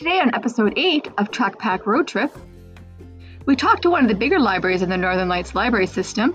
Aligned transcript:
Today, 0.00 0.18
on 0.18 0.34
episode 0.34 0.72
8 0.78 1.08
of 1.18 1.30
Track 1.30 1.58
Pack 1.58 1.86
Road 1.86 2.08
Trip, 2.08 2.34
we 3.44 3.54
talked 3.54 3.82
to 3.82 3.90
one 3.90 4.02
of 4.02 4.08
the 4.08 4.14
bigger 4.14 4.38
libraries 4.38 4.80
in 4.80 4.88
the 4.88 4.96
Northern 4.96 5.28
Lights 5.28 5.54
library 5.54 5.86
system. 5.86 6.34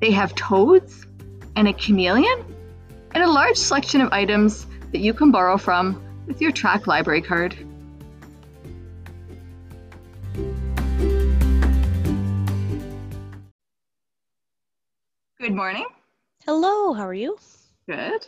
They 0.00 0.10
have 0.10 0.34
toads 0.34 1.06
and 1.56 1.66
a 1.66 1.72
chameleon 1.72 2.44
and 3.12 3.24
a 3.24 3.26
large 3.26 3.56
selection 3.56 4.02
of 4.02 4.12
items 4.12 4.66
that 4.92 4.98
you 4.98 5.14
can 5.14 5.30
borrow 5.30 5.56
from 5.56 6.04
with 6.26 6.42
your 6.42 6.52
Track 6.52 6.86
library 6.86 7.22
card. 7.22 7.56
Good 15.40 15.54
morning. 15.54 15.86
Hello, 16.44 16.92
how 16.92 17.08
are 17.08 17.14
you? 17.14 17.38
Good. 17.88 18.26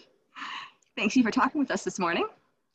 Thanks 0.97 1.15
you 1.15 1.23
for 1.23 1.31
talking 1.31 1.61
with 1.61 1.71
us 1.71 1.85
this 1.85 1.99
morning. 1.99 2.27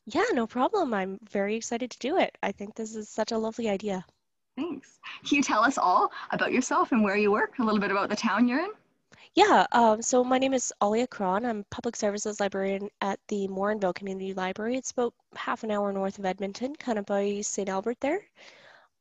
Yeah, 0.06 0.26
no 0.34 0.46
problem. 0.46 0.94
I'm 0.94 1.20
very 1.30 1.56
excited 1.56 1.90
to 1.92 2.00
do 2.00 2.18
it. 2.18 2.38
I 2.44 2.52
think 2.52 2.76
this 2.76 2.96
is 2.96 3.10
such 3.10 3.32
a 3.32 3.38
lovely 3.38 3.70
idea. 3.70 4.06
Thanks. 4.56 5.00
Can 5.28 5.38
you 5.38 5.44
tell 5.44 5.64
us 5.64 5.78
all 5.78 6.12
about 6.32 6.52
yourself 6.54 6.92
and 6.92 7.04
where 7.04 7.18
you 7.18 7.32
work? 7.32 7.58
A 7.60 7.64
little 7.64 7.80
bit 7.80 7.92
about 7.92 8.10
the 8.10 8.16
town 8.16 8.48
you're 8.48 8.64
in? 8.64 8.72
Yeah, 9.34 9.66
um, 9.74 10.02
so 10.02 10.24
my 10.24 10.38
name 10.38 10.54
is 10.54 10.72
Alia 10.82 11.08
Cron. 11.08 11.46
I'm 11.46 11.66
public 11.70 11.98
services 11.98 12.40
librarian 12.40 12.90
at 13.02 13.20
the 13.28 13.50
Morinville 13.50 13.94
Community 13.94 14.34
Library. 14.34 14.78
It's 14.78 14.92
about 14.92 15.14
half 15.36 15.64
an 15.64 15.72
hour 15.72 15.92
north 15.92 16.20
of 16.20 16.26
Edmonton, 16.26 16.74
kind 16.76 16.98
of 16.98 17.06
by 17.06 17.42
St. 17.42 17.68
Albert 17.68 17.98
there. 18.00 18.22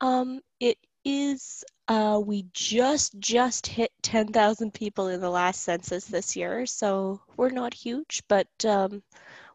Um, 0.00 0.40
it 0.58 0.76
is, 1.04 1.62
uh, 1.86 2.20
we 2.24 2.46
just, 2.52 3.16
just 3.20 3.66
hit 3.68 3.92
10,000 4.02 4.74
people 4.74 5.06
in 5.06 5.20
the 5.20 5.30
last 5.30 5.62
census 5.62 6.06
this 6.06 6.34
year, 6.34 6.66
so 6.66 7.20
we're 7.36 7.50
not 7.50 7.72
huge, 7.72 8.24
but 8.26 8.48
um, 8.64 9.04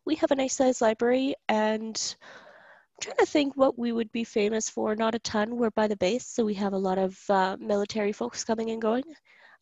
we 0.10 0.16
have 0.16 0.32
a 0.32 0.36
nice 0.36 0.56
sized 0.56 0.82
library 0.82 1.36
and 1.50 2.16
I'm 2.18 3.00
trying 3.00 3.18
to 3.18 3.28
think 3.28 3.56
what 3.56 3.78
we 3.78 3.92
would 3.92 4.12
be 4.12 4.24
famous 4.24 4.68
for. 4.68 4.96
Not 4.96 5.14
a 5.14 5.20
ton. 5.20 5.56
We're 5.56 5.70
by 5.70 5.88
the 5.88 5.98
base, 5.98 6.26
so 6.26 6.44
we 6.44 6.56
have 6.56 6.74
a 6.74 6.78
lot 6.80 6.98
of 6.98 7.16
uh, 7.30 7.58
military 7.60 8.12
folks 8.12 8.44
coming 8.44 8.72
and 8.72 8.82
going. 8.82 9.04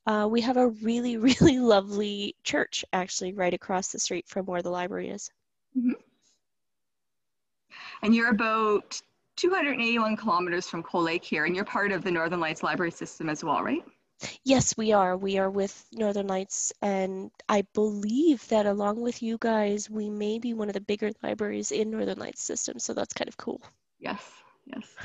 Uh, 0.06 0.26
we 0.32 0.40
have 0.40 0.56
a 0.56 0.70
really, 0.70 1.18
really 1.30 1.60
lovely 1.60 2.34
church 2.46 2.86
actually 2.94 3.34
right 3.34 3.54
across 3.54 3.90
the 3.90 4.00
street 4.00 4.26
from 4.30 4.46
where 4.46 4.62
the 4.62 4.70
library 4.70 5.10
is. 5.10 5.30
Mm-hmm. 5.78 5.92
And 8.04 8.16
you're 8.16 8.30
about 8.30 9.02
281 9.36 10.16
kilometers 10.16 10.70
from 10.70 10.82
Cold 10.82 11.04
Lake 11.04 11.26
here, 11.26 11.44
and 11.44 11.58
you're 11.58 11.66
part 11.66 11.92
of 11.92 12.06
the 12.06 12.12
Northern 12.12 12.40
Lights 12.40 12.64
Library 12.64 12.92
System 12.92 13.28
as 13.30 13.44
well, 13.44 13.62
right? 13.62 13.84
Yes, 14.44 14.76
we 14.78 14.94
are. 14.94 15.16
We 15.16 15.38
are 15.38 15.50
with 15.50 15.86
Northern 15.94 16.28
Lights, 16.28 16.74
and 16.82 17.30
I 17.48 17.64
believe 17.74 18.48
that 18.48 18.66
along 18.66 19.02
with 19.02 19.22
you 19.22 19.38
guys, 19.40 19.90
we 19.90 20.10
may 20.10 20.40
be 20.40 20.54
one 20.54 20.70
of 20.70 20.74
the 20.74 20.82
bigger 20.82 21.12
libraries 21.22 21.72
in 21.72 21.92
Northern 21.92 22.18
Lights 22.18 22.42
system. 22.42 22.80
So 22.80 22.94
that's 22.94 23.14
kind 23.14 23.28
of 23.28 23.38
cool. 23.38 23.62
Yes, 24.00 24.22
yes. 24.66 24.96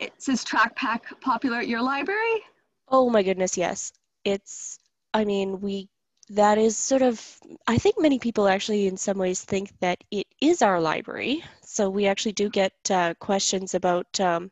It 0.00 0.12
says 0.18 0.44
Track 0.44 0.76
Pack 0.76 1.20
popular 1.20 1.58
at 1.58 1.68
your 1.68 1.82
library? 1.82 2.42
Oh 2.88 3.08
my 3.08 3.22
goodness, 3.22 3.56
yes. 3.56 3.92
It's, 4.24 4.78
I 5.14 5.24
mean, 5.24 5.60
we, 5.60 5.88
that 6.30 6.58
is 6.58 6.76
sort 6.76 7.02
of, 7.02 7.40
I 7.66 7.78
think 7.78 7.98
many 7.98 8.18
people 8.18 8.48
actually 8.48 8.86
in 8.86 8.96
some 8.96 9.18
ways 9.18 9.42
think 9.42 9.70
that 9.80 10.02
it 10.10 10.26
is 10.40 10.62
our 10.62 10.80
library. 10.80 11.44
So 11.72 11.88
we 11.88 12.06
actually 12.06 12.32
do 12.32 12.50
get 12.50 12.74
uh, 12.90 13.14
questions 13.18 13.74
about 13.74 14.20
um, 14.20 14.50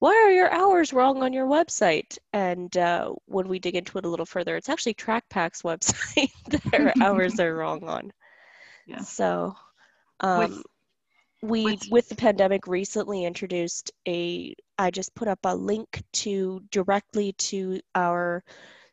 why 0.00 0.10
are 0.10 0.30
your 0.30 0.52
hours 0.52 0.92
wrong 0.92 1.22
on 1.22 1.32
your 1.32 1.46
website? 1.46 2.18
And 2.34 2.76
uh, 2.76 3.14
when 3.24 3.48
we 3.48 3.58
dig 3.58 3.74
into 3.74 3.96
it 3.96 4.04
a 4.04 4.08
little 4.08 4.26
further, 4.26 4.54
it's 4.54 4.68
actually 4.68 4.92
TrackPack's 4.92 5.62
website 5.70 6.30
that 6.48 6.74
our 6.74 6.92
hours 7.02 7.40
are 7.40 7.54
wrong 7.56 7.88
on. 7.88 8.12
Yeah. 8.86 9.00
So 9.00 9.56
um, 10.20 10.40
with, 10.40 10.62
we, 11.40 11.64
with, 11.64 11.88
with 11.90 12.08
the 12.10 12.16
pandemic, 12.16 12.66
recently 12.66 13.24
introduced 13.24 13.90
a, 14.06 14.54
I 14.76 14.90
just 14.90 15.14
put 15.14 15.26
up 15.26 15.38
a 15.44 15.56
link 15.56 16.02
to 16.24 16.60
directly 16.70 17.32
to 17.32 17.80
our 17.94 18.44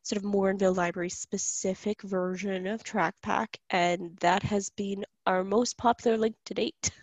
sort 0.02 0.24
of 0.24 0.24
Morinville 0.24 0.78
Library 0.78 1.10
specific 1.10 2.02
version 2.04 2.68
of 2.68 2.86
TrackPack, 2.86 3.58
and 3.70 4.16
that 4.22 4.44
has 4.44 4.70
been 4.70 5.04
our 5.26 5.44
most 5.44 5.78
popular 5.78 6.18
link 6.18 6.38
to 6.46 6.54
date. 6.54 6.92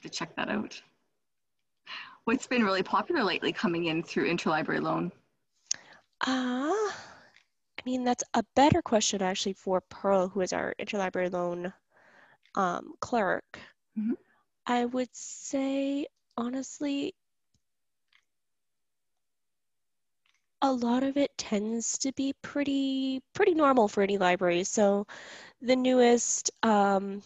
Hmm. 0.00 0.06
have 0.06 0.12
to 0.12 0.18
check 0.18 0.36
that 0.36 0.48
out. 0.48 0.80
What's 2.24 2.46
been 2.46 2.64
really 2.64 2.82
popular 2.82 3.24
lately 3.24 3.52
coming 3.52 3.86
in 3.86 4.02
through 4.02 4.30
interlibrary 4.30 4.80
loan? 4.80 5.12
Uh, 6.26 6.72
I 6.72 7.82
mean, 7.84 8.04
that's 8.04 8.24
a 8.34 8.44
better 8.54 8.82
question 8.82 9.22
actually 9.22 9.54
for 9.54 9.80
Pearl, 9.88 10.28
who 10.28 10.40
is 10.40 10.52
our 10.52 10.74
interlibrary 10.78 11.32
loan 11.32 11.72
um, 12.54 12.94
clerk. 13.00 13.58
Mm-hmm. 13.98 14.12
I 14.66 14.84
would 14.84 15.08
say, 15.12 16.06
honestly, 16.36 17.14
a 20.62 20.72
lot 20.72 21.02
of 21.02 21.16
it 21.16 21.36
tends 21.38 21.98
to 21.98 22.12
be 22.12 22.34
pretty 22.42 23.22
pretty 23.32 23.54
normal 23.54 23.88
for 23.88 24.02
any 24.02 24.18
library. 24.18 24.64
So 24.64 25.06
the 25.62 25.76
newest 25.76 26.50
um, 26.62 27.22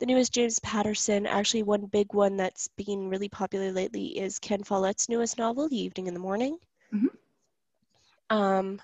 the 0.00 0.06
newest 0.06 0.32
James 0.32 0.58
Patterson, 0.60 1.26
actually 1.26 1.62
one 1.62 1.84
big 1.84 2.14
one 2.14 2.36
that's 2.36 2.68
been 2.68 3.08
really 3.10 3.28
popular 3.28 3.70
lately 3.70 4.18
is 4.18 4.38
Ken 4.38 4.64
Follett's 4.64 5.10
newest 5.10 5.36
novel, 5.36 5.68
The 5.68 5.78
Evening 5.78 6.08
and 6.08 6.16
the 6.16 6.20
Morning. 6.20 6.58
Mm-hmm. 6.92 8.36
Um, 8.36 8.80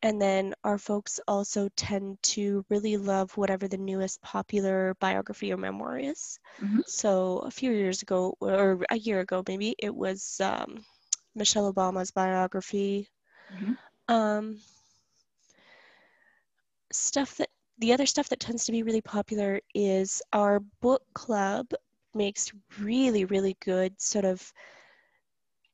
and 0.00 0.22
then 0.22 0.54
our 0.62 0.78
folks 0.78 1.18
also 1.26 1.68
tend 1.74 2.22
to 2.22 2.64
really 2.68 2.96
love 2.96 3.36
whatever 3.36 3.66
the 3.66 3.78
newest 3.78 4.22
popular 4.22 4.94
biography 5.00 5.52
or 5.52 5.56
memoir 5.56 5.98
is. 5.98 6.38
Mm-hmm. 6.62 6.80
So 6.86 7.38
a 7.38 7.50
few 7.50 7.72
years 7.72 8.02
ago, 8.02 8.36
or 8.38 8.78
a 8.90 8.96
year 8.96 9.20
ago 9.20 9.42
maybe, 9.48 9.74
it 9.78 9.94
was 9.94 10.40
um, 10.40 10.84
Michelle 11.34 11.72
Obama's 11.72 12.12
biography. 12.12 13.08
Mm-hmm. 13.52 14.14
Um, 14.14 14.58
stuff 16.92 17.38
that 17.38 17.48
the 17.78 17.92
other 17.92 18.06
stuff 18.06 18.28
that 18.28 18.40
tends 18.40 18.64
to 18.64 18.72
be 18.72 18.82
really 18.82 19.00
popular 19.00 19.60
is 19.74 20.22
our 20.32 20.60
book 20.80 21.02
club 21.12 21.66
makes 22.14 22.52
really, 22.78 23.24
really 23.24 23.56
good 23.64 24.00
sort 24.00 24.24
of 24.24 24.52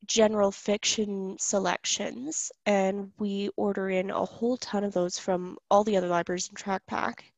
general 0.06 0.50
fiction 0.50 1.36
selections, 1.38 2.50
and 2.64 3.12
we 3.18 3.50
order 3.56 3.90
in 3.90 4.10
a 4.10 4.24
whole 4.24 4.56
ton 4.56 4.82
of 4.82 4.92
those 4.92 5.18
from 5.18 5.58
all 5.70 5.84
the 5.84 5.96
other 5.96 6.08
libraries 6.08 6.48
in 6.48 6.54
Track 6.54 6.82
Pack, 6.86 7.32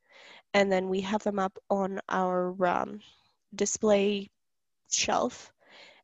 and 0.53 0.71
then 0.71 0.87
we 0.89 1.01
have 1.01 1.23
them 1.23 1.39
up 1.39 1.57
on 1.69 1.99
our 2.09 2.55
um, 2.65 3.01
display 3.55 4.29
shelf, 4.89 5.51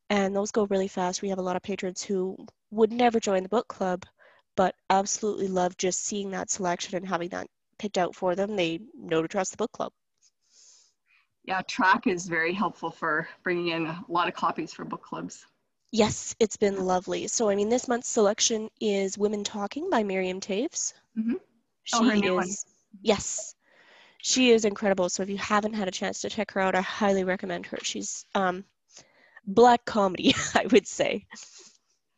and 0.09 0.35
those 0.35 0.51
go 0.51 0.65
really 0.65 0.87
fast. 0.87 1.21
We 1.21 1.29
have 1.29 1.39
a 1.39 1.43
lot 1.43 1.55
of 1.55 1.63
patrons 1.63 2.03
who 2.03 2.35
would 2.71 2.91
never 2.91 3.19
join 3.19 3.43
the 3.43 3.49
book 3.49 3.67
club, 3.67 4.05
but 4.55 4.75
absolutely 4.89 5.47
love 5.47 5.77
just 5.77 6.03
seeing 6.03 6.31
that 6.31 6.49
selection 6.49 6.97
and 6.97 7.07
having 7.07 7.29
that 7.29 7.47
picked 7.79 7.97
out 7.97 8.15
for 8.15 8.35
them, 8.35 8.55
they 8.55 8.79
know 8.95 9.21
to 9.21 9.27
trust 9.27 9.51
the 9.51 9.57
book 9.57 9.71
club. 9.71 9.91
Yeah, 11.45 11.61
track 11.63 12.05
is 12.05 12.27
very 12.27 12.53
helpful 12.53 12.91
for 12.91 13.27
bringing 13.43 13.69
in 13.69 13.87
a 13.87 14.03
lot 14.07 14.27
of 14.27 14.35
copies 14.35 14.71
for 14.71 14.85
book 14.85 15.01
clubs. 15.01 15.45
Yes, 15.91 16.35
it's 16.39 16.57
been 16.57 16.85
lovely. 16.85 17.27
So, 17.27 17.49
I 17.49 17.55
mean, 17.55 17.69
this 17.69 17.87
month's 17.87 18.09
selection 18.09 18.69
is 18.79 19.17
Women 19.17 19.43
Talking 19.43 19.89
by 19.89 20.03
Miriam 20.03 20.39
Toews. 20.39 20.93
Mm-hmm. 21.17 21.33
Oh, 21.93 22.03
she 22.03 22.09
her 22.09 22.15
new 22.15 22.39
is, 22.39 22.45
one. 22.45 22.47
Yes, 23.01 23.55
she 24.21 24.51
is 24.51 24.65
incredible. 24.65 25.09
So, 25.09 25.23
if 25.23 25.29
you 25.29 25.37
haven't 25.37 25.73
had 25.73 25.87
a 25.87 25.91
chance 25.91 26.21
to 26.21 26.29
check 26.29 26.51
her 26.51 26.61
out, 26.61 26.75
I 26.75 26.81
highly 26.81 27.23
recommend 27.23 27.65
her. 27.67 27.79
She's 27.81 28.25
um, 28.35 28.63
black 29.47 29.83
comedy, 29.85 30.35
I 30.53 30.67
would 30.71 30.85
say. 30.85 31.25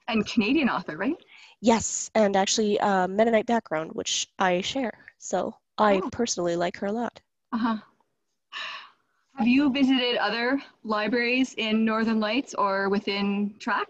And 0.10 0.26
Canadian 0.26 0.68
author, 0.68 0.98
right? 0.98 1.16
Yes, 1.62 2.12
and 2.16 2.36
actually 2.36 2.80
uh, 2.80 3.08
Mennonite 3.08 3.46
background, 3.46 3.92
which 3.94 4.28
I 4.40 4.60
share. 4.60 5.11
So 5.22 5.56
I 5.78 6.02
oh. 6.04 6.10
personally 6.12 6.56
like 6.56 6.78
her 6.78 6.88
a 6.88 6.92
lot. 6.92 7.22
Uh-huh. 7.54 7.78
Have 9.36 9.48
you 9.48 9.72
visited 9.72 10.18
other 10.18 10.62
libraries 10.84 11.54
in 11.58 11.86
Northern 11.86 12.20
Lights 12.20 12.54
or 12.56 12.90
within 12.90 13.54
Track? 13.60 13.88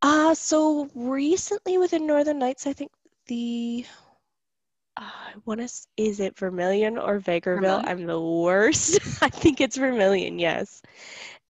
Uh, 0.00 0.34
so 0.34 0.88
recently 0.94 1.76
within 1.78 2.06
Northern 2.06 2.38
Lights, 2.38 2.66
I 2.66 2.72
think 2.72 2.90
the 3.26 3.84
uh, 4.96 5.02
I 5.02 5.32
want 5.44 5.60
to 5.60 5.68
is 5.98 6.20
it 6.20 6.38
Vermilion 6.38 6.96
or 6.96 7.20
Vegreville? 7.20 7.60
Vermilion? 7.60 7.88
I'm 7.88 8.06
the 8.06 8.20
worst. 8.20 8.98
I 9.22 9.28
think 9.28 9.60
it's 9.60 9.76
Vermilion. 9.76 10.38
Yes, 10.38 10.80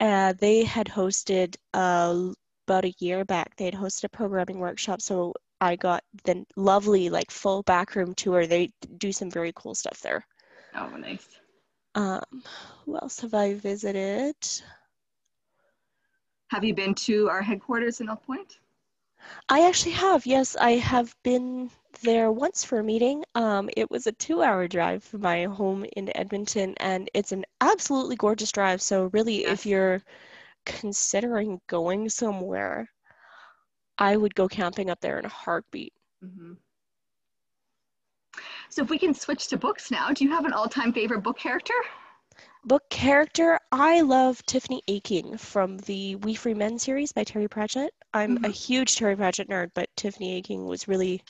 uh, 0.00 0.32
they 0.32 0.64
had 0.64 0.88
hosted 0.88 1.56
uh, 1.74 2.32
about 2.66 2.84
a 2.84 2.94
year 2.98 3.24
back. 3.24 3.54
They 3.56 3.66
had 3.66 3.74
hosted 3.74 4.04
a 4.04 4.08
programming 4.08 4.58
workshop, 4.58 5.00
so 5.00 5.32
I 5.60 5.76
got 5.76 6.04
the 6.24 6.44
lovely 6.56 7.08
like 7.10 7.30
full 7.30 7.62
backroom 7.62 8.14
tour. 8.14 8.46
They 8.46 8.72
do 8.98 9.12
some 9.12 9.30
very 9.30 9.52
cool 9.54 9.74
stuff 9.74 10.00
there. 10.00 10.26
Oh, 10.74 10.96
nice. 10.96 11.40
Um, 11.94 12.42
who 12.84 12.96
else 12.96 13.20
have 13.20 13.34
I 13.34 13.54
visited? 13.54 14.36
Have 16.48 16.64
you 16.64 16.74
been 16.74 16.94
to 16.94 17.28
our 17.28 17.42
headquarters 17.42 18.00
in 18.00 18.08
Elk 18.08 18.24
Point? 18.24 18.58
I 19.48 19.66
actually 19.66 19.92
have. 19.92 20.26
Yes, 20.26 20.56
I 20.56 20.72
have 20.72 21.14
been 21.22 21.70
there 22.02 22.30
once 22.30 22.64
for 22.64 22.78
a 22.78 22.84
meeting. 22.84 23.24
Um, 23.34 23.70
it 23.76 23.90
was 23.90 24.06
a 24.06 24.12
two 24.12 24.42
hour 24.42 24.68
drive 24.68 25.02
from 25.04 25.22
my 25.22 25.44
home 25.44 25.86
in 25.96 26.16
Edmonton, 26.16 26.74
and 26.78 27.08
it's 27.14 27.32
an 27.32 27.44
absolutely 27.60 28.16
gorgeous 28.16 28.52
drive. 28.52 28.82
So, 28.82 29.06
really, 29.12 29.42
Yes. 29.42 29.52
if 29.54 29.66
you're 29.66 30.02
considering 30.66 31.60
going 31.66 32.08
somewhere, 32.08 32.88
I 33.98 34.16
would 34.16 34.34
go 34.34 34.48
camping 34.48 34.90
up 34.90 35.00
there 35.00 35.18
in 35.18 35.24
a 35.24 35.28
heartbeat. 35.30 35.92
hmm 36.20 36.54
So 38.68 38.82
if 38.82 38.90
we 38.90 38.98
can 38.98 39.14
switch 39.14 39.48
to 39.48 39.56
books 39.56 39.90
now, 39.90 40.10
do 40.10 40.24
you 40.24 40.30
have 40.30 40.44
an 40.44 40.52
all-time 40.52 40.92
favorite 40.92 41.22
book 41.22 41.38
character? 41.38 41.74
Book 42.64 42.88
character, 42.90 43.58
I 43.72 44.00
love 44.02 44.44
Tiffany 44.44 44.82
Aching 44.88 45.38
from 45.38 45.78
the 45.78 46.16
Wee 46.16 46.34
Free 46.34 46.52
Men 46.54 46.78
series 46.78 47.12
by 47.12 47.24
Terry 47.24 47.48
Pratchett. 47.48 47.94
I'm 48.12 48.36
a 48.38 48.48
Mhm. 48.48 48.54
huge 48.54 48.96
Terry 48.96 49.16
Pratchett 49.16 49.48
nerd, 49.48 49.70
but 49.74 49.88
Tiffany 49.96 50.34
Aching 50.34 50.66
was 50.66 50.88
really 50.88 51.22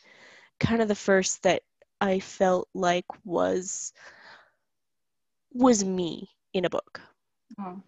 kind 0.58 0.80
of 0.80 0.88
the 0.88 0.94
first 0.94 1.42
that 1.42 1.62
I 2.00 2.20
felt 2.20 2.68
like 2.74 3.04
was 3.24 3.92
was 5.52 5.84
me 5.84 6.30
in 6.52 6.64
a 6.64 6.70
book. 6.70 7.00
Oh. 7.58 7.82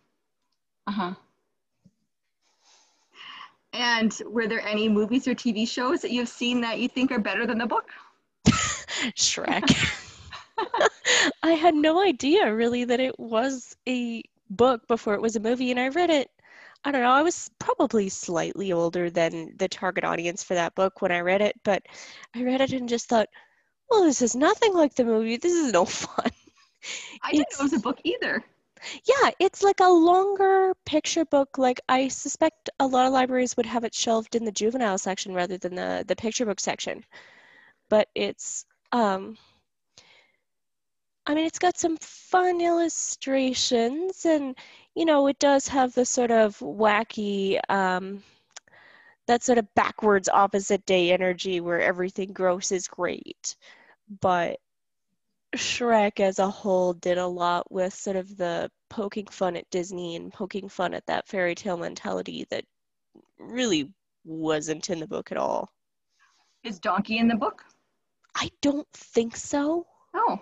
Uh-huh. 0.87 1.15
And 3.73 4.17
were 4.27 4.47
there 4.47 4.61
any 4.67 4.89
movies 4.89 5.29
or 5.29 5.35
TV 5.35 5.69
shows 5.69 6.01
that 6.03 6.11
you've 6.11 6.29
seen 6.29 6.61
that 6.63 6.79
you 6.79 6.89
think 6.89 7.13
are 7.13 7.19
better 7.19 7.47
than 7.47 7.59
the 7.59 7.67
book? 7.67 7.89
Shrek. 8.47 9.65
I 11.43 11.53
had 11.53 11.75
no 11.75 12.03
idea 12.03 12.53
really 12.55 12.85
that 12.85 13.01
it 13.01 13.19
was 13.19 13.77
a 13.89 14.23
book 14.51 14.87
before 14.89 15.15
it 15.15 15.23
was 15.23 15.37
a 15.37 15.41
movie, 15.41 15.71
and 15.71 15.79
I 15.79 15.89
read 15.89 16.11
it. 16.11 16.31
I 16.85 16.93
don't 16.93 17.03
know, 17.03 17.11
I 17.11 17.23
was 17.23 17.51
probably 17.59 18.09
slightly 18.09 18.73
older 18.73 19.11
than 19.11 19.53
the 19.57 19.69
target 19.69 20.05
audience 20.05 20.43
for 20.45 20.55
that 20.55 20.75
book 20.75 21.03
when 21.03 21.11
I 21.13 21.21
read 21.21 21.43
it, 21.43 21.57
but 21.65 21.83
I 22.35 22.45
read 22.45 22.61
it 22.61 22.73
and 22.73 22.89
just 22.89 23.09
thought, 23.09 23.29
well, 23.91 24.05
this 24.05 24.23
is 24.23 24.37
nothing 24.37 24.75
like 24.75 24.95
the 24.95 25.05
movie. 25.05 25.37
This 25.37 25.53
is 25.55 25.73
no 25.73 25.85
fun. 25.85 26.31
I 27.23 27.33
didn't 27.33 27.43
It's- 27.43 27.59
know 27.59 27.65
it 27.67 27.73
was 27.73 27.73
a 27.75 27.81
book 27.83 27.99
either. 28.05 28.45
Yeah, 29.05 29.31
it's 29.39 29.63
like 29.63 29.81
a 29.81 29.89
longer 29.89 30.75
picture 30.85 31.25
book. 31.25 31.59
Like 31.59 31.81
I 31.89 32.09
suspect 32.09 32.71
a 32.81 32.87
lot 32.87 33.07
of 33.07 33.13
libraries 33.13 33.57
would 33.57 33.67
have 33.67 33.85
it 33.85 33.95
shelved 33.95 34.35
in 34.35 34.45
the 34.45 34.53
juvenile 34.53 34.99
section 34.99 35.35
rather 35.35 35.59
than 35.59 35.75
the 35.75 36.05
the 36.07 36.17
picture 36.17 36.45
book 36.47 36.61
section. 36.61 37.05
But 37.91 38.09
it's 38.15 38.67
um 38.93 39.39
I 41.27 41.35
mean 41.35 41.47
it's 41.47 41.61
got 41.61 41.79
some 41.79 41.97
fun 41.99 42.61
illustrations 42.61 44.27
and 44.27 44.57
you 44.97 45.05
know 45.05 45.29
it 45.29 45.39
does 45.39 45.69
have 45.69 45.95
the 45.95 46.05
sort 46.05 46.31
of 46.33 46.59
wacky 46.59 47.61
um 47.71 48.25
that 49.27 49.43
sort 49.43 49.59
of 49.59 49.75
backwards 49.75 50.29
opposite 50.29 50.85
day 50.87 51.13
energy 51.13 51.61
where 51.61 51.81
everything 51.81 52.33
gross 52.33 52.73
is 52.73 52.89
great. 52.89 53.57
But 54.21 54.61
Shrek 55.57 56.21
as 56.21 56.39
a 56.39 56.51
whole 56.51 56.93
did 56.93 57.19
a 57.19 57.27
lot 57.27 57.71
with 57.73 57.95
sort 57.95 58.17
of 58.17 58.37
the 58.37 58.71
poking 58.91 59.27
fun 59.27 59.57
at 59.57 59.69
Disney 59.71 60.17
and 60.17 60.33
poking 60.33 60.69
fun 60.69 60.95
at 60.95 61.07
that 61.07 61.27
fairy 61.27 61.55
tale 61.55 61.77
mentality 61.77 62.47
that 62.51 62.65
really 63.39 63.91
wasn't 64.25 64.91
in 64.91 65.01
the 65.01 65.07
book 65.07 65.33
at 65.33 65.39
all. 65.39 65.71
Is 66.65 66.79
Donkey 66.79 67.19
in 67.19 67.29
the 67.29 67.37
book? 67.37 67.65
I 68.35 68.51
don't 68.61 68.87
think 68.93 69.37
so. 69.37 69.87
Oh. 70.15 70.39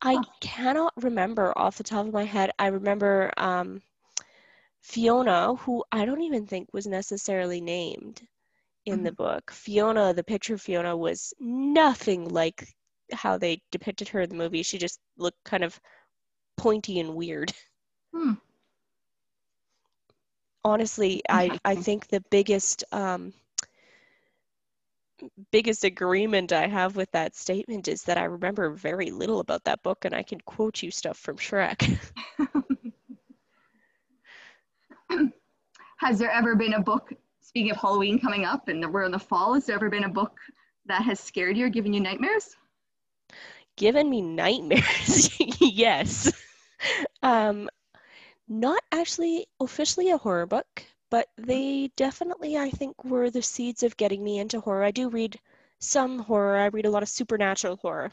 I 0.00 0.14
Huh. 0.14 0.22
cannot 0.40 0.92
remember 1.02 1.52
off 1.58 1.76
the 1.76 1.82
top 1.82 2.06
of 2.06 2.12
my 2.12 2.24
head. 2.24 2.52
I 2.58 2.68
remember 2.68 3.32
um, 3.36 3.82
Fiona, 4.82 5.56
who 5.56 5.84
I 5.90 6.04
don't 6.04 6.22
even 6.22 6.46
think 6.46 6.72
was 6.72 6.86
necessarily 6.86 7.60
named 7.60 8.22
in 8.86 9.02
the 9.02 9.12
book. 9.12 9.50
Fiona, 9.50 10.14
the 10.14 10.22
picture 10.24 10.56
Fiona, 10.56 10.96
was 10.96 11.34
nothing 11.40 12.28
like 12.28 12.68
how 13.12 13.38
they 13.38 13.60
depicted 13.70 14.08
her 14.08 14.20
in 14.20 14.30
the 14.30 14.36
movie. 14.36 14.62
She 14.62 14.78
just 14.78 15.00
looked 15.16 15.42
kind 15.44 15.64
of 15.64 15.78
pointy 16.56 17.00
and 17.00 17.14
weird. 17.14 17.52
Hmm. 18.10 18.32
Honestly, 20.64 21.20
I, 21.28 21.58
I 21.62 21.74
think 21.74 22.08
the 22.08 22.24
biggest 22.30 22.84
um, 22.90 23.34
biggest 25.50 25.84
agreement 25.84 26.52
I 26.52 26.66
have 26.66 26.96
with 26.96 27.10
that 27.12 27.34
statement 27.34 27.88
is 27.88 28.02
that 28.04 28.18
I 28.18 28.24
remember 28.24 28.70
very 28.70 29.10
little 29.10 29.40
about 29.40 29.64
that 29.64 29.82
book 29.82 30.04
and 30.04 30.14
I 30.14 30.22
can 30.22 30.40
quote 30.40 30.82
you 30.82 30.90
stuff 30.90 31.18
from 31.18 31.36
Shrek. 31.36 31.98
Has 35.98 36.18
there 36.18 36.30
ever 36.30 36.54
been 36.54 36.74
a 36.74 36.80
book, 36.80 37.12
speaking 37.40 37.70
of 37.72 37.76
Halloween 37.76 38.20
coming 38.20 38.44
up 38.44 38.68
and 38.68 38.92
we're 38.92 39.02
in 39.04 39.10
the 39.10 39.18
fall, 39.18 39.54
has 39.54 39.66
there 39.66 39.74
ever 39.74 39.90
been 39.90 40.04
a 40.04 40.08
book 40.08 40.38
that 40.86 41.02
has 41.02 41.18
scared 41.18 41.56
you 41.56 41.66
or 41.66 41.68
given 41.68 41.92
you 41.92 42.00
nightmares? 42.00 42.56
Given 43.78 44.10
me 44.10 44.20
nightmares, 44.20 45.30
yes. 45.60 46.32
Um, 47.22 47.70
not 48.48 48.82
actually 48.92 49.46
officially 49.60 50.10
a 50.10 50.18
horror 50.18 50.46
book, 50.46 50.84
but 51.10 51.28
they 51.38 51.90
definitely, 51.96 52.58
I 52.58 52.70
think, 52.70 53.04
were 53.04 53.30
the 53.30 53.42
seeds 53.42 53.84
of 53.84 53.96
getting 53.96 54.22
me 54.22 54.38
into 54.40 54.60
horror. 54.60 54.82
I 54.84 54.90
do 54.90 55.08
read 55.08 55.38
some 55.78 56.18
horror. 56.18 56.58
I 56.58 56.66
read 56.66 56.86
a 56.86 56.90
lot 56.90 57.04
of 57.04 57.08
supernatural 57.08 57.76
horror, 57.76 58.12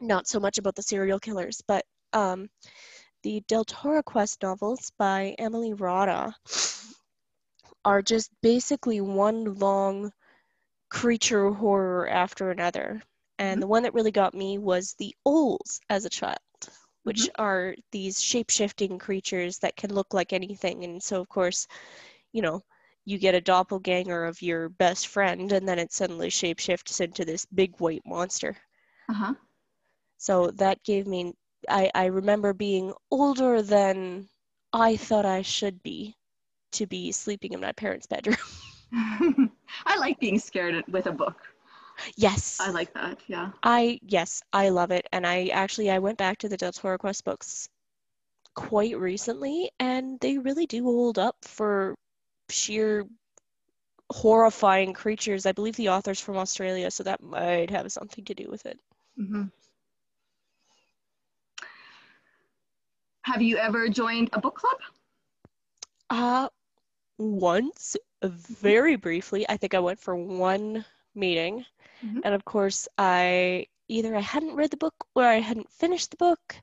not 0.00 0.28
so 0.28 0.40
much 0.40 0.58
about 0.58 0.76
the 0.76 0.82
serial 0.82 1.18
killers, 1.18 1.60
but 1.66 1.84
um, 2.12 2.48
the 3.24 3.42
Deltora 3.48 4.04
Quest 4.04 4.42
novels 4.42 4.92
by 4.96 5.34
Emily 5.38 5.74
Rodda 5.74 6.34
are 7.84 8.02
just 8.02 8.30
basically 8.42 9.00
one 9.00 9.54
long 9.54 10.12
creature 10.88 11.50
horror 11.50 12.08
after 12.08 12.50
another. 12.50 13.02
And 13.38 13.60
Mhm. 13.60 13.62
the 13.62 13.66
one 13.66 13.82
that 13.82 13.94
really 13.94 14.10
got 14.12 14.34
me 14.34 14.58
was 14.58 14.94
the 14.98 15.14
Ols 15.26 15.80
as 15.88 16.04
a 16.04 16.10
child, 16.10 16.38
which 17.04 17.28
Mhm. 17.28 17.34
are 17.36 17.74
these 17.92 18.20
shape 18.22 18.50
shifting 18.50 18.98
creatures 18.98 19.58
that 19.58 19.76
can 19.76 19.94
look 19.94 20.12
like 20.12 20.32
anything. 20.32 20.84
And 20.84 21.02
so, 21.02 21.20
of 21.20 21.28
course, 21.28 21.66
you 22.32 22.42
know, 22.42 22.62
you 23.04 23.18
get 23.18 23.34
a 23.34 23.40
doppelganger 23.40 24.24
of 24.24 24.42
your 24.42 24.68
best 24.68 25.06
friend, 25.08 25.52
and 25.52 25.68
then 25.68 25.78
it 25.78 25.92
suddenly 25.92 26.30
shape 26.30 26.58
shifts 26.60 27.00
into 27.00 27.24
this 27.24 27.46
big 27.46 27.78
white 27.80 28.02
monster. 28.06 28.56
Uh-huh. 29.08 29.34
So 30.18 30.50
that 30.52 30.82
gave 30.82 31.06
me, 31.06 31.34
I, 31.68 31.90
I 31.94 32.06
remember 32.06 32.52
being 32.52 32.92
older 33.10 33.62
than 33.62 34.28
I 34.72 34.96
thought 34.96 35.24
I 35.26 35.42
should 35.42 35.82
be 35.82 36.16
to 36.72 36.86
be 36.86 37.12
sleeping 37.12 37.52
in 37.52 37.60
my 37.60 37.72
parents' 37.72 38.06
bedroom. 38.06 38.36
I 39.86 39.96
like 39.98 40.18
being 40.20 40.38
scared 40.38 40.84
with 40.88 41.06
a 41.06 41.12
book. 41.12 41.53
Yes. 42.16 42.60
I 42.60 42.70
like 42.70 42.92
that, 42.94 43.18
yeah. 43.28 43.50
I 43.62 43.98
yes, 44.02 44.42
I 44.52 44.68
love 44.70 44.90
it. 44.90 45.06
And 45.12 45.26
I 45.26 45.46
actually 45.48 45.90
I 45.90 45.98
went 45.98 46.18
back 46.18 46.38
to 46.38 46.48
the 46.48 46.56
Deltora 46.56 46.98
Quest 46.98 47.24
books 47.24 47.68
quite 48.54 48.98
recently 48.98 49.70
and 49.80 50.18
they 50.20 50.38
really 50.38 50.66
do 50.66 50.84
hold 50.84 51.18
up 51.18 51.36
for 51.44 51.94
sheer 52.50 53.04
horrifying 54.10 54.92
creatures. 54.94 55.44
I 55.46 55.52
believe 55.52 55.76
the 55.76 55.90
author's 55.90 56.20
from 56.20 56.36
Australia, 56.38 56.90
so 56.90 57.02
that 57.04 57.22
might 57.22 57.70
have 57.70 57.90
something 57.92 58.24
to 58.24 58.34
do 58.34 58.48
with 58.50 58.64
it. 58.66 58.78
hmm 59.16 59.44
Have 63.22 63.42
you 63.42 63.56
ever 63.56 63.88
joined 63.88 64.30
a 64.32 64.40
book 64.40 64.54
club? 64.56 64.78
Uh 66.10 66.48
once, 67.18 67.96
very 68.22 68.96
briefly, 68.96 69.46
I 69.48 69.56
think 69.56 69.74
I 69.74 69.80
went 69.80 70.00
for 70.00 70.16
one 70.16 70.84
meeting. 71.14 71.64
Mhm. 72.02 72.20
And 72.24 72.34
of 72.34 72.44
course, 72.44 72.88
I 72.98 73.66
either 73.88 74.16
I 74.16 74.20
hadn't 74.20 74.54
read 74.56 74.70
the 74.70 74.76
book 74.76 74.94
or 75.14 75.24
I 75.24 75.40
hadn't 75.40 75.70
finished 75.70 76.10
the 76.10 76.16
book. 76.16 76.56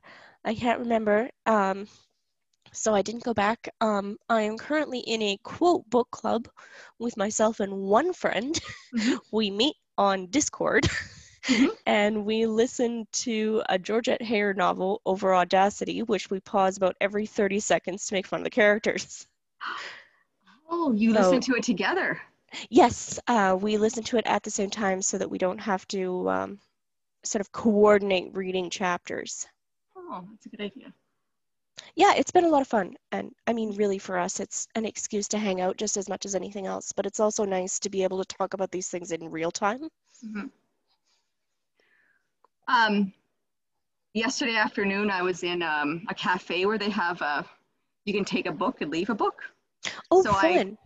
I 0.44 0.54
can't 0.54 0.80
remember. 0.80 1.30
Um, 1.46 1.86
so 2.72 2.94
I 2.94 3.02
didn't 3.02 3.24
go 3.24 3.34
back. 3.34 3.68
Um, 3.80 4.18
I 4.28 4.42
am 4.42 4.56
currently 4.58 5.00
in 5.00 5.20
a 5.22 5.36
quote 5.42 5.88
book 5.90 6.10
club 6.10 6.48
with 6.98 7.16
myself 7.16 7.60
and 7.60 7.72
one 7.82 8.12
friend. 8.12 8.58
Mhm. 8.94 9.18
We 9.32 9.50
meet 9.50 9.76
on 9.98 10.26
Discord 10.28 10.84
Mhm. 11.44 11.70
and 11.86 12.24
we 12.24 12.46
listen 12.46 13.06
to 13.12 13.62
a 13.68 13.78
Georgette 13.78 14.20
Heyer 14.22 14.56
novel 14.56 15.00
over 15.04 15.34
Audacity, 15.34 16.02
which 16.02 16.30
we 16.30 16.40
pause 16.40 16.76
about 16.76 16.96
every 17.00 17.26
30 17.26 17.60
seconds 17.60 18.06
to 18.06 18.14
make 18.14 18.26
fun 18.26 18.40
of 18.40 18.44
the 18.44 18.50
characters. 18.50 19.26
Oh, 20.74 20.92
you 20.92 21.12
So- 21.12 21.20
listen 21.20 21.40
to 21.42 21.54
it 21.58 21.64
together. 21.64 22.20
Yes, 22.70 23.18
uh, 23.28 23.56
we 23.60 23.76
listen 23.76 24.02
to 24.04 24.18
it 24.18 24.26
at 24.26 24.42
the 24.42 24.50
same 24.50 24.70
time 24.70 25.02
so 25.02 25.18
that 25.18 25.30
we 25.30 25.38
don't 25.38 25.58
have 25.58 25.86
to 25.88 26.28
um, 26.30 26.60
sort 27.24 27.40
of 27.40 27.52
coordinate 27.52 28.34
reading 28.34 28.70
chapters. 28.70 29.46
Oh, 29.96 30.24
that's 30.30 30.46
a 30.46 30.48
good 30.48 30.60
idea. 30.60 30.92
Yeah, 31.94 32.14
it's 32.14 32.30
been 32.30 32.44
a 32.44 32.48
lot 32.48 32.62
of 32.62 32.68
fun. 32.68 32.94
And 33.12 33.32
I 33.46 33.52
mean, 33.52 33.74
really, 33.76 33.98
for 33.98 34.18
us, 34.18 34.40
it's 34.40 34.66
an 34.74 34.84
excuse 34.84 35.28
to 35.28 35.38
hang 35.38 35.60
out 35.60 35.76
just 35.76 35.96
as 35.96 36.08
much 36.08 36.26
as 36.26 36.34
anything 36.34 36.66
else. 36.66 36.92
But 36.92 37.06
it's 37.06 37.20
also 37.20 37.44
nice 37.44 37.78
to 37.80 37.90
be 37.90 38.02
able 38.02 38.22
to 38.22 38.36
talk 38.36 38.54
about 38.54 38.70
these 38.70 38.88
things 38.88 39.12
in 39.12 39.30
real 39.30 39.50
time. 39.50 39.88
Mhm. 40.24 40.50
Um, 42.68 43.12
yesterday 44.14 44.56
afternoon, 44.56 45.10
I 45.10 45.22
was 45.22 45.42
in 45.42 45.62
um, 45.62 46.04
a 46.08 46.14
cafe 46.14 46.64
where 46.66 46.78
they 46.78 46.90
have 46.90 47.20
a, 47.22 47.44
you 48.04 48.12
can 48.12 48.24
take 48.24 48.46
a 48.46 48.52
book 48.52 48.80
and 48.80 48.90
leave 48.90 49.10
a 49.10 49.14
book. 49.14 49.42
Oh, 50.10 50.22
So 50.22 50.32
fun. 50.32 50.50
I 50.52 50.76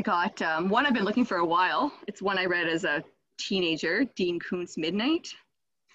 got 0.00 0.40
um, 0.42 0.68
one 0.68 0.86
I've 0.86 0.94
been 0.94 1.04
looking 1.04 1.24
for 1.24 1.38
a 1.38 1.44
while. 1.44 1.92
It's 2.06 2.22
one 2.22 2.38
I 2.38 2.46
read 2.46 2.68
as 2.68 2.84
a 2.84 3.04
teenager, 3.38 4.04
Dean 4.16 4.38
Koontz 4.40 4.76
Midnight. 4.76 5.34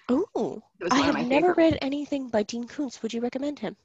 Oh, 0.08 0.62
I 0.90 1.00
have 1.00 1.14
never 1.26 1.54
favorite. 1.54 1.56
read 1.56 1.78
anything 1.82 2.28
by 2.28 2.42
Dean 2.42 2.66
Koontz. 2.66 3.02
Would 3.02 3.14
you 3.14 3.20
recommend 3.20 3.60
him? 3.60 3.76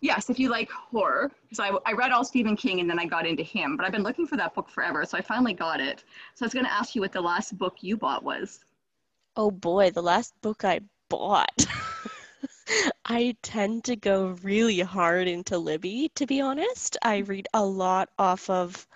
Yes, 0.00 0.28
if 0.28 0.38
you 0.38 0.50
like 0.50 0.70
horror, 0.70 1.30
because 1.42 1.60
I, 1.60 1.70
I 1.86 1.92
read 1.92 2.10
all 2.10 2.24
Stephen 2.24 2.56
King 2.56 2.80
and 2.80 2.90
then 2.90 2.98
I 2.98 3.06
got 3.06 3.26
into 3.26 3.42
him, 3.42 3.76
but 3.76 3.86
I've 3.86 3.92
been 3.92 4.02
looking 4.02 4.26
for 4.26 4.36
that 4.36 4.54
book 4.54 4.68
forever, 4.68 5.04
so 5.06 5.16
I 5.16 5.22
finally 5.22 5.54
got 5.54 5.80
it. 5.80 6.04
So 6.34 6.44
I 6.44 6.46
was 6.46 6.52
going 6.52 6.66
to 6.66 6.72
ask 6.72 6.94
you 6.94 7.00
what 7.00 7.12
the 7.12 7.20
last 7.20 7.56
book 7.56 7.76
you 7.80 7.96
bought 7.96 8.22
was. 8.22 8.60
Oh 9.36 9.50
boy, 9.50 9.90
the 9.90 10.02
last 10.02 10.34
book 10.42 10.64
I 10.64 10.80
bought. 11.08 11.66
I 13.04 13.36
tend 13.42 13.84
to 13.84 13.96
go 13.96 14.36
really 14.42 14.80
hard 14.80 15.28
into 15.28 15.58
Libby, 15.58 16.10
to 16.16 16.26
be 16.26 16.40
honest. 16.40 16.96
I 17.02 17.18
read 17.18 17.48
a 17.54 17.64
lot 17.64 18.10
off 18.18 18.50
of, 18.50 18.86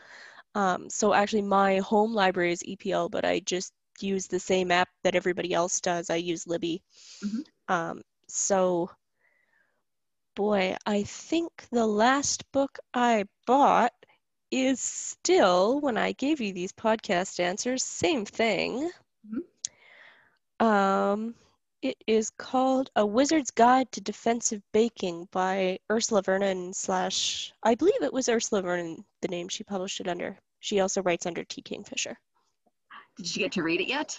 um, 0.56 0.88
so 0.88 1.12
actually, 1.12 1.42
my 1.42 1.78
home 1.78 2.14
library 2.14 2.52
is 2.52 2.62
EPL, 2.62 3.10
but 3.10 3.26
I 3.26 3.40
just 3.40 3.74
use 4.00 4.26
the 4.26 4.40
same 4.40 4.70
app 4.70 4.88
that 5.04 5.14
everybody 5.14 5.52
else 5.52 5.80
does. 5.82 6.08
I 6.08 6.16
use 6.16 6.46
Libby. 6.46 6.82
Mm-hmm. 7.22 7.74
Um, 7.74 8.02
so 8.26 8.90
boy, 10.34 10.76
I 10.86 11.02
think 11.02 11.50
the 11.72 11.86
last 11.86 12.50
book 12.52 12.78
I 12.94 13.24
bought 13.46 13.92
is 14.50 14.80
still, 14.80 15.80
when 15.80 15.98
I 15.98 16.12
gave 16.12 16.40
you 16.40 16.52
these 16.52 16.72
podcast 16.72 17.38
answers, 17.38 17.82
same 17.82 18.24
thing. 18.24 18.90
Mm-hmm. 19.26 20.66
Um, 20.66 21.34
it 21.82 21.96
is 22.06 22.30
called 22.30 22.90
A 22.96 23.04
Wizard's 23.04 23.50
Guide 23.50 23.92
to 23.92 24.00
Defensive 24.00 24.62
Baking 24.72 25.28
by 25.32 25.78
Ursula 25.90 26.22
Vernon 26.22 26.72
slash, 26.72 27.52
I 27.62 27.74
believe 27.74 28.02
it 28.02 28.12
was 28.12 28.28
Ursula 28.28 28.62
Vernon, 28.62 29.04
the 29.20 29.28
name 29.28 29.48
she 29.48 29.64
published 29.64 30.00
it 30.00 30.08
under. 30.08 30.38
She 30.66 30.80
also 30.80 31.00
writes 31.00 31.26
under 31.26 31.44
T. 31.44 31.62
Kingfisher. 31.62 32.18
Did 33.16 33.36
you 33.36 33.44
get 33.44 33.52
to 33.52 33.62
read 33.62 33.80
it 33.80 33.86
yet? 33.86 34.18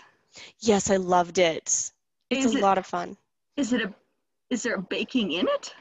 Yes, 0.60 0.90
I 0.90 0.96
loved 0.96 1.40
it. 1.40 1.92
It's 2.30 2.46
is 2.46 2.56
a 2.56 2.58
it, 2.58 2.62
lot 2.62 2.78
of 2.78 2.86
fun. 2.86 3.18
Is 3.58 3.74
it 3.74 3.82
a, 3.82 3.94
is 4.50 4.64
there 4.64 4.76
a 4.76 4.82
baking 4.82 5.34
in 5.34 5.46
it? 5.46 5.76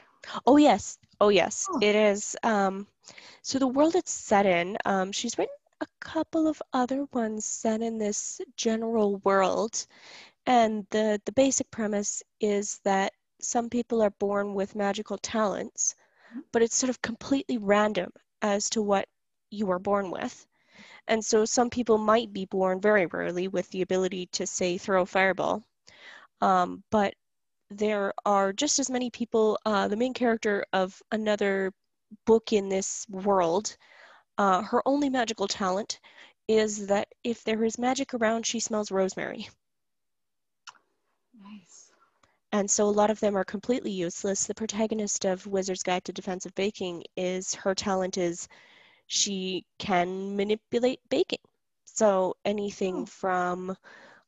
Oh 0.45 0.57
yes, 0.57 0.97
oh 1.21 1.29
yes, 1.29 1.67
oh. 1.69 1.79
it 1.81 1.95
is. 1.95 2.35
Um, 2.43 2.85
so 3.43 3.59
the 3.59 3.67
world 3.67 3.95
it's 3.95 4.11
set 4.11 4.45
in, 4.45 4.77
um, 4.83 5.13
she's 5.13 5.37
written 5.37 5.55
a 5.79 5.87
couple 6.01 6.49
of 6.49 6.61
other 6.73 7.05
ones 7.13 7.45
set 7.45 7.81
in 7.81 7.97
this 7.97 8.41
general 8.57 9.21
world, 9.23 9.87
and 10.47 10.85
the 10.89 11.21
the 11.23 11.31
basic 11.31 11.71
premise 11.71 12.21
is 12.41 12.81
that 12.83 13.13
some 13.39 13.69
people 13.69 14.01
are 14.01 14.09
born 14.19 14.53
with 14.53 14.75
magical 14.75 15.17
talents, 15.19 15.95
mm-hmm. 16.29 16.41
but 16.51 16.61
it's 16.61 16.75
sort 16.75 16.89
of 16.89 17.01
completely 17.01 17.57
random 17.57 18.11
as 18.41 18.69
to 18.71 18.81
what 18.81 19.07
you 19.49 19.71
are 19.71 19.79
born 19.79 20.11
with. 20.11 20.45
And 21.07 21.23
so 21.23 21.45
some 21.45 21.69
people 21.69 21.97
might 21.97 22.33
be 22.33 22.45
born 22.45 22.81
very 22.81 23.05
rarely 23.05 23.47
with 23.47 23.69
the 23.69 23.81
ability 23.81 24.27
to 24.33 24.45
say 24.45 24.77
throw 24.77 25.03
a 25.03 25.05
fireball. 25.05 25.63
Um, 26.41 26.83
but 26.91 27.15
there 27.69 28.13
are 28.25 28.53
just 28.53 28.79
as 28.79 28.89
many 28.89 29.09
people. 29.09 29.59
Uh, 29.65 29.87
the 29.87 29.95
main 29.95 30.13
character 30.13 30.65
of 30.73 31.01
another 31.11 31.71
book 32.25 32.53
in 32.53 32.69
this 32.69 33.05
world, 33.09 33.75
uh, 34.37 34.61
her 34.61 34.81
only 34.85 35.09
magical 35.09 35.47
talent 35.47 35.99
is 36.47 36.87
that 36.87 37.07
if 37.23 37.43
there 37.43 37.63
is 37.63 37.77
magic 37.77 38.13
around, 38.13 38.45
she 38.45 38.59
smells 38.59 38.91
rosemary. 38.91 39.49
Nice. 41.41 41.91
And 42.53 42.71
so 42.71 42.85
a 42.85 42.89
lot 42.89 43.09
of 43.09 43.19
them 43.19 43.35
are 43.35 43.43
completely 43.43 43.91
useless. 43.91 44.45
The 44.45 44.55
protagonist 44.55 45.25
of 45.25 45.45
Wizard's 45.45 45.83
Guide 45.83 46.05
to 46.05 46.13
Defensive 46.13 46.55
Baking 46.55 47.03
is 47.17 47.53
her 47.55 47.75
talent 47.75 48.17
is 48.17 48.47
she 49.07 49.65
can 49.79 50.35
manipulate 50.35 50.99
baking. 51.09 51.39
So 51.85 52.35
anything 52.45 53.01
oh. 53.01 53.05
from 53.05 53.75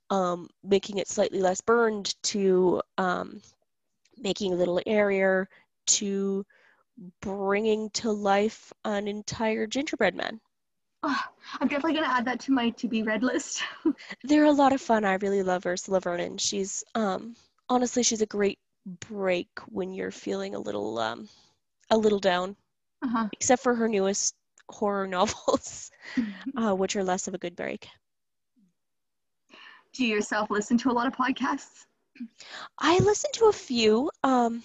um, 0.09 0.49
making 0.63 0.97
it 0.97 1.07
slightly 1.07 1.39
less 1.39 1.61
burned 1.61 2.15
to 2.23 2.81
um, 2.97 3.41
making 4.17 4.53
a 4.53 4.55
little 4.55 4.81
airier 4.85 5.47
to 5.85 6.45
bringing 7.21 7.89
to 7.91 8.11
life 8.11 8.73
an 8.85 9.07
entire 9.07 9.67
gingerbread 9.67 10.15
man. 10.15 10.39
Oh, 11.03 11.23
I'm 11.59 11.67
definitely 11.67 11.93
going 11.93 12.05
to 12.05 12.13
add 12.13 12.25
that 12.25 12.41
to 12.41 12.51
my 12.51 12.71
to 12.71 12.87
be 12.87 13.03
read 13.03 13.23
list. 13.23 13.63
They're 14.23 14.45
a 14.45 14.51
lot 14.51 14.73
of 14.73 14.81
fun. 14.81 15.05
I 15.05 15.13
really 15.15 15.43
love 15.43 15.65
Ursula 15.65 16.01
Vernon. 16.01 16.37
She's 16.37 16.83
um, 16.95 17.35
honestly 17.69 18.03
she's 18.03 18.21
a 18.21 18.25
great 18.25 18.59
break 19.07 19.47
when 19.67 19.93
you're 19.93 20.11
feeling 20.11 20.55
a 20.55 20.59
little 20.59 20.97
um, 20.99 21.29
a 21.89 21.97
little 21.97 22.19
down. 22.19 22.55
Uh-huh. 23.01 23.29
Except 23.31 23.63
for 23.63 23.75
her 23.75 23.87
newest 23.87 24.35
horror 24.69 25.07
novels, 25.07 25.91
uh, 26.57 26.73
which 26.73 26.95
are 26.95 27.03
less 27.03 27.27
of 27.27 27.33
a 27.33 27.39
good 27.39 27.55
break 27.55 27.87
do 29.93 30.05
you 30.05 30.15
yourself 30.15 30.49
listen 30.49 30.77
to 30.79 30.91
a 30.91 30.93
lot 30.93 31.07
of 31.07 31.15
podcasts? 31.15 31.85
I 32.77 32.99
listen 32.99 33.31
to 33.33 33.45
a 33.45 33.53
few. 33.53 34.09
Um, 34.23 34.63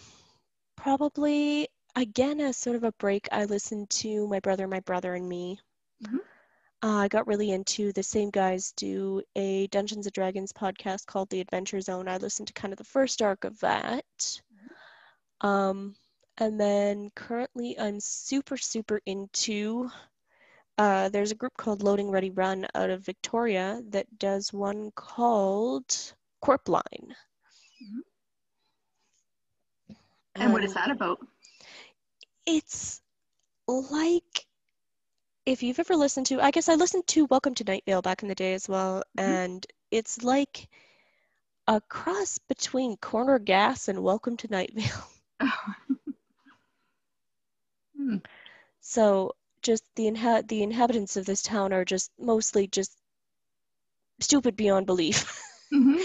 probably 0.77 1.69
again 1.97 2.41
as 2.41 2.57
sort 2.57 2.77
of 2.77 2.85
a 2.85 2.93
break. 2.93 3.29
I 3.33 3.45
listened 3.45 3.91
to 3.91 4.27
my 4.29 4.41
brother, 4.41 4.67
my 4.67 4.81
brother, 4.81 5.15
and 5.15 5.29
me. 5.29 5.59
Mm-hmm. 6.05 6.19
Uh, 6.83 6.99
I 6.99 7.09
got 7.09 7.27
really 7.27 7.53
into 7.53 7.93
the 7.93 8.03
same 8.03 8.31
guys 8.31 8.73
do 8.77 9.23
a 9.37 9.69
Dungeons 9.69 10.07
and 10.07 10.13
Dragons 10.13 10.53
podcast 10.53 11.07
called 11.07 11.31
The 11.31 11.41
Adventure 11.41 11.81
Zone. 11.81 12.09
I 12.09 12.19
listened 12.19 12.49
to 12.49 12.55
kind 12.55 12.73
of 12.73 12.79
the 12.79 12.85
first 12.85 13.23
arc 13.23 13.45
of 13.45 13.59
that. 13.61 14.05
Mm-hmm. 14.19 15.47
Um, 15.47 15.95
and 16.39 16.61
then 16.61 17.11
currently 17.15 17.79
I'm 17.79 18.01
super, 18.01 18.57
super 18.57 19.01
into 19.07 19.91
uh, 20.77 21.09
there's 21.09 21.31
a 21.31 21.37
group 21.37 21.57
called 21.57 21.83
Loading 21.83 22.11
Ready 22.11 22.31
Run 22.31 22.67
out 22.75 22.91
of 22.91 23.05
Victoria 23.05 23.81
that 23.91 24.19
does 24.19 24.53
one 24.53 24.91
called 24.97 25.87
Qwerpline. 26.43 27.13
Mm-hmm. 27.83 28.01
And 30.35 30.47
um, 30.47 30.53
what 30.53 30.65
is 30.65 30.75
that 30.75 30.91
about? 30.91 31.21
It's 32.45 33.01
like 33.69 34.47
if 35.47 35.63
you've 35.63 35.79
ever 35.79 35.95
listened 35.95 36.27
to, 36.27 36.41
I 36.41 36.51
guess 36.51 36.69
I 36.69 36.75
listened 36.75 37.07
to 37.09 37.27
Welcome 37.27 37.55
to 37.57 37.65
Night 37.65 37.85
Vale 37.87 38.03
back 38.03 38.23
in 38.23 38.29
the 38.29 38.35
day 38.35 38.55
as 38.55 38.69
well, 38.69 39.05
mm-hmm. 39.17 39.31
and 39.31 39.67
it's 39.93 40.25
like 40.25 40.69
a 41.69 41.81
cross 41.81 42.39
between 42.49 42.97
Corner 42.97 43.39
Gas 43.39 43.87
and 43.87 44.03
Welcome 44.03 44.37
to 44.39 44.49
Night 44.49 44.73
Vale. 44.75 45.09
hmm. 45.41 45.73
So 48.87 49.35
just 49.63 49.83
the 49.97 50.05
inha- 50.05 50.47
the 50.47 50.63
inhabitants 50.63 51.17
of 51.17 51.25
this 51.25 51.43
town 51.43 51.73
are 51.73 51.87
just 51.87 52.11
mostly 52.19 52.67
just 52.67 52.99
stupid 54.21 54.57
beyond 54.57 54.87
belief. 54.87 55.41
Mm-hmm. 55.73 56.03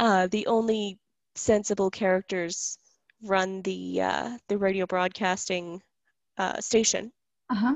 uh, 0.00 0.26
the 0.28 0.46
only 0.48 0.98
sensible 1.36 1.90
characters 1.90 2.76
run 3.22 3.62
the 3.62 4.00
uh, 4.00 4.38
the 4.48 4.58
radio 4.58 4.84
broadcasting 4.84 5.80
uh, 6.38 6.60
station. 6.60 7.12
Uh-huh. 7.50 7.74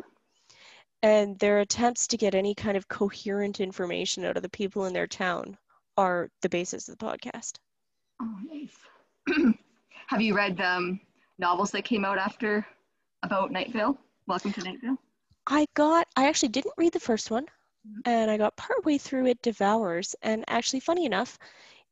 And 1.02 1.38
their 1.38 1.60
attempts 1.60 2.08
to 2.08 2.16
get 2.16 2.34
any 2.34 2.54
kind 2.54 2.76
of 2.76 2.88
coherent 2.88 3.60
information 3.60 4.24
out 4.24 4.36
of 4.36 4.42
the 4.42 4.48
people 4.48 4.86
in 4.86 4.92
their 4.92 5.06
town 5.06 5.56
are 5.96 6.30
the 6.40 6.48
basis 6.48 6.88
of 6.88 6.98
the 6.98 7.04
podcast. 7.06 7.58
Oh, 8.20 8.38
nice. 8.50 8.76
Have 10.08 10.22
you 10.22 10.34
read 10.34 10.60
um, 10.60 10.98
novels 11.38 11.70
that 11.72 11.84
came 11.84 12.04
out 12.04 12.18
after 12.18 12.66
about 13.22 13.52
Night 13.52 13.72
Vale? 13.72 13.96
Welcome 14.26 14.52
to 14.54 14.64
Night 14.64 14.80
Vale. 14.80 14.96
I 15.46 15.66
got, 15.74 16.08
I 16.16 16.26
actually 16.26 16.48
didn't 16.48 16.74
read 16.76 16.92
the 16.92 16.98
first 16.98 17.30
one, 17.30 17.44
mm-hmm. 17.44 18.00
and 18.06 18.28
I 18.28 18.36
got 18.36 18.56
partway 18.56 18.98
through 18.98 19.26
it, 19.26 19.40
Devours. 19.40 20.16
And 20.22 20.44
actually, 20.48 20.80
funny 20.80 21.06
enough, 21.06 21.38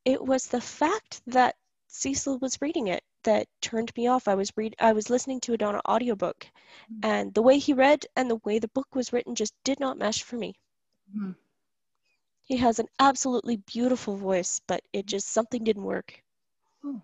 it 0.05 0.21
was 0.21 0.49
the 0.49 0.61
fact 0.61 1.23
that 1.29 1.55
Cecil 1.87 2.39
was 2.39 2.61
reading 2.61 2.89
it 2.89 3.05
that 3.23 3.47
turned 3.61 3.93
me 3.97 4.09
off. 4.09 4.27
I 4.27 4.35
was 4.35 4.51
read, 4.57 4.75
I 4.81 4.93
was 4.93 5.11
listening 5.11 5.41
to 5.43 5.53
on 5.55 5.77
an 5.77 5.81
audiobook, 5.89 6.45
mm-hmm. 6.93 7.09
and 7.09 7.33
the 7.35 7.43
way 7.43 7.59
he 7.59 7.73
read 7.73 8.05
and 8.17 8.29
the 8.29 8.41
way 8.45 8.59
the 8.59 8.69
book 8.69 8.97
was 8.97 9.13
written 9.13 9.37
just 9.37 9.55
did 9.63 9.79
not 9.79 9.97
mesh 9.97 10.25
for 10.25 10.37
me. 10.37 10.55
Mm-hmm. 11.17 11.33
He 12.43 12.57
has 12.57 12.81
an 12.81 12.89
absolutely 12.99 13.59
beautiful 13.59 14.17
voice, 14.17 14.61
but 14.67 14.83
it 14.93 15.07
just 15.07 15.29
something 15.29 15.63
didn't 15.63 15.85
work. 15.85 16.21
Oh. 16.85 17.01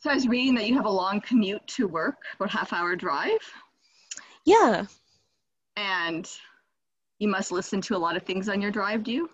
So 0.00 0.10
I 0.10 0.14
was 0.14 0.26
reading 0.26 0.54
that 0.54 0.66
you 0.66 0.74
have 0.76 0.86
a 0.86 0.90
long 0.90 1.20
commute 1.20 1.66
to 1.68 1.86
work, 1.86 2.16
about 2.36 2.50
half 2.50 2.72
hour 2.72 2.96
drive. 2.96 3.40
Yeah. 4.46 4.86
And 5.76 6.28
you 7.18 7.28
must 7.28 7.52
listen 7.52 7.82
to 7.82 7.96
a 7.96 7.98
lot 7.98 8.16
of 8.16 8.22
things 8.22 8.48
on 8.48 8.62
your 8.62 8.70
drive, 8.70 9.04
do 9.04 9.12
you? 9.12 9.30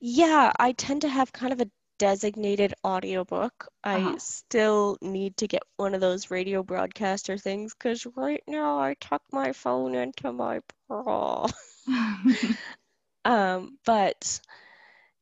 Yeah, 0.00 0.52
I 0.58 0.72
tend 0.72 1.02
to 1.02 1.08
have 1.08 1.32
kind 1.32 1.52
of 1.52 1.60
a 1.60 1.70
designated 1.98 2.74
audiobook. 2.86 3.66
Uh-huh. 3.82 4.12
I 4.14 4.18
still 4.18 4.96
need 5.02 5.36
to 5.38 5.48
get 5.48 5.62
one 5.76 5.94
of 5.94 6.00
those 6.00 6.30
radio 6.30 6.62
broadcaster 6.62 7.36
things 7.36 7.74
because 7.74 8.06
right 8.16 8.42
now 8.46 8.78
I 8.78 8.94
tuck 9.00 9.22
my 9.32 9.52
phone 9.52 9.96
into 9.96 10.32
my 10.32 10.60
bra. 10.88 11.48
um, 13.24 13.78
but 13.84 14.40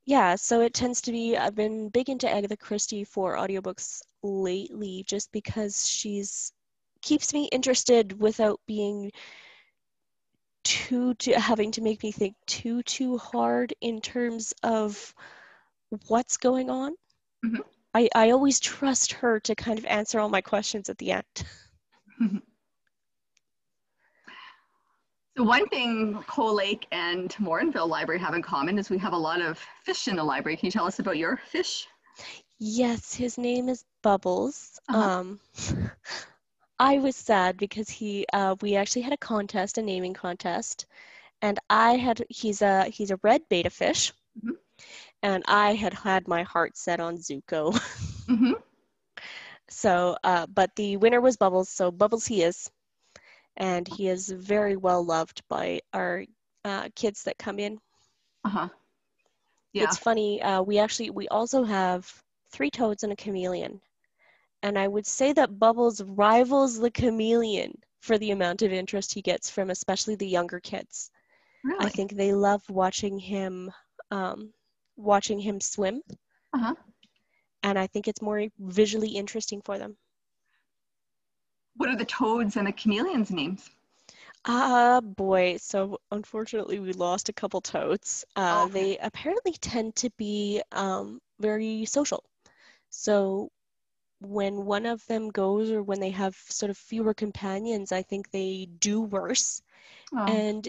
yeah, 0.06 0.36
so 0.36 0.60
it 0.60 0.72
tends 0.72 1.00
to 1.02 1.12
be, 1.12 1.36
I've 1.36 1.56
been 1.56 1.88
big 1.88 2.08
into 2.08 2.30
Agatha 2.30 2.56
Christie 2.56 3.04
for 3.04 3.34
audiobooks 3.34 4.00
lately 4.22 5.04
just 5.06 5.30
because 5.32 5.86
she's 5.88 6.52
keeps 7.02 7.34
me 7.34 7.48
interested 7.52 8.18
without 8.20 8.60
being 8.66 9.10
too, 10.64 11.14
too 11.14 11.32
having 11.32 11.70
to 11.72 11.80
make 11.80 12.02
me 12.02 12.12
think 12.12 12.34
too 12.46 12.82
too 12.82 13.18
hard 13.18 13.74
in 13.80 14.00
terms 14.00 14.54
of 14.62 15.14
what's 16.06 16.36
going 16.36 16.70
on. 16.70 16.94
Mhm. 17.44 17.60
I, 17.94 18.08
I 18.14 18.30
always 18.30 18.60
trust 18.60 19.12
her 19.12 19.40
to 19.40 19.54
kind 19.54 19.78
of 19.78 19.84
answer 19.86 20.20
all 20.20 20.28
my 20.28 20.40
questions 20.40 20.88
at 20.88 20.98
the 20.98 21.12
end. 21.12 21.24
So 25.36 25.42
one 25.44 25.66
thing 25.68 26.22
Cold 26.26 26.56
Lake 26.56 26.86
and 26.92 27.30
Morinville 27.38 27.88
Library 27.88 28.20
have 28.20 28.34
in 28.34 28.42
common 28.42 28.78
is 28.78 28.90
we 28.90 28.98
have 28.98 29.12
a 29.12 29.18
lot 29.18 29.40
of 29.40 29.58
fish 29.84 30.08
in 30.08 30.16
the 30.16 30.24
library. 30.24 30.56
Can 30.56 30.66
you 30.66 30.70
tell 30.72 30.86
us 30.86 30.98
about 30.98 31.16
your 31.18 31.36
fish? 31.36 31.86
Yes, 32.58 33.14
his 33.14 33.38
name 33.38 33.68
is 33.68 33.84
Bubbles. 34.02 34.78
Uh-huh. 34.88 35.10
Um, 35.20 35.40
I 36.78 36.98
was 36.98 37.16
sad 37.16 37.56
because 37.58 37.88
he 37.88 38.26
uh, 38.32 38.56
we 38.60 38.76
actually 38.76 39.02
had 39.02 39.12
a 39.12 39.18
contest, 39.18 39.78
a 39.78 39.82
naming 39.82 40.14
contest, 40.14 40.86
and 41.42 41.58
I 41.68 41.96
had 41.96 42.24
he's 42.28 42.62
a 42.62 42.84
he's 42.86 43.10
a 43.10 43.18
red 43.22 43.48
betta 43.48 43.70
fish, 43.70 44.12
Mhm. 44.42 44.56
and 45.22 45.42
I 45.46 45.74
had 45.74 45.94
had 45.94 46.28
my 46.28 46.42
heart 46.42 46.76
set 46.76 47.00
on 47.00 47.16
Zuko. 47.18 47.72
hmm 48.28 48.52
So, 49.68 50.16
uh, 50.24 50.46
but 50.46 50.74
the 50.76 50.96
winner 50.96 51.20
was 51.20 51.36
Bubbles, 51.36 51.68
so 51.68 51.90
Bubbles 51.90 52.26
he 52.26 52.42
is, 52.42 52.70
and 53.56 53.86
he 53.88 54.08
is 54.08 54.28
very 54.30 54.76
well 54.76 55.04
loved 55.04 55.42
by 55.48 55.80
our 55.92 56.24
uh, 56.64 56.88
kids 56.94 57.24
that 57.24 57.38
come 57.38 57.58
in. 57.58 57.80
Uh-huh. 58.44 58.68
Yeah. 59.72 59.80
It's 59.80 59.96
funny. 59.98 60.42
Uh, 60.42 60.62
we 60.62 60.78
actually 60.78 61.10
we 61.10 61.28
also 61.28 61.64
have 61.64 62.22
three 62.50 62.70
toads 62.70 63.02
and 63.02 63.12
a 63.12 63.16
chameleon, 63.16 63.80
and 64.62 64.78
I 64.78 64.86
would 64.88 65.06
say 65.06 65.32
that 65.32 65.58
Bubbles 65.58 66.00
rivals 66.02 66.78
the 66.78 66.90
chameleon 66.90 67.82
for 68.00 68.18
the 68.18 68.30
amount 68.32 68.62
of 68.62 68.72
interest 68.72 69.14
he 69.14 69.22
gets 69.22 69.50
from 69.50 69.70
especially 69.70 70.16
the 70.16 70.26
younger 70.28 70.60
kids. 70.60 71.10
really? 71.62 71.78
I 71.78 71.88
think 71.90 72.12
they 72.12 72.32
love 72.32 72.68
watching 72.70 73.18
him 73.18 73.72
um, 74.10 74.52
watching 74.96 75.40
him 75.40 75.60
swim, 75.60 76.02
Uh-huh. 76.54 76.74
and 77.62 77.78
I 77.78 77.86
think 77.86 78.08
it's 78.08 78.22
more 78.22 78.46
visually 78.58 79.10
interesting 79.10 79.60
for 79.62 79.78
them. 79.78 79.96
What 81.76 81.88
are 81.88 81.96
the 81.96 82.04
toads 82.04 82.56
and 82.56 82.66
the 82.66 82.72
chameleons' 82.72 83.30
names? 83.30 83.70
Ah, 84.44 85.00
boy. 85.02 85.56
So 85.58 85.98
unfortunately, 86.12 86.78
we 86.78 86.92
lost 86.92 87.28
a 87.28 87.32
couple 87.32 87.60
toads. 87.60 88.24
Uh, 88.36 88.64
okay. 88.64 88.72
They 88.72 88.98
apparently 88.98 89.52
tend 89.52 89.96
to 89.96 90.10
be 90.16 90.62
um, 90.72 91.20
very 91.40 91.84
social. 91.84 92.22
So 92.90 93.50
when 94.20 94.64
one 94.64 94.86
of 94.86 95.04
them 95.06 95.28
goes 95.30 95.70
or 95.70 95.82
when 95.82 96.00
they 96.00 96.10
have 96.10 96.36
sort 96.48 96.70
of 96.70 96.76
fewer 96.78 97.12
companions, 97.12 97.92
I 97.92 98.02
think 98.02 98.30
they 98.30 98.68
do 98.78 99.02
worse. 99.02 99.62
Oh. 100.14 100.24
And 100.24 100.68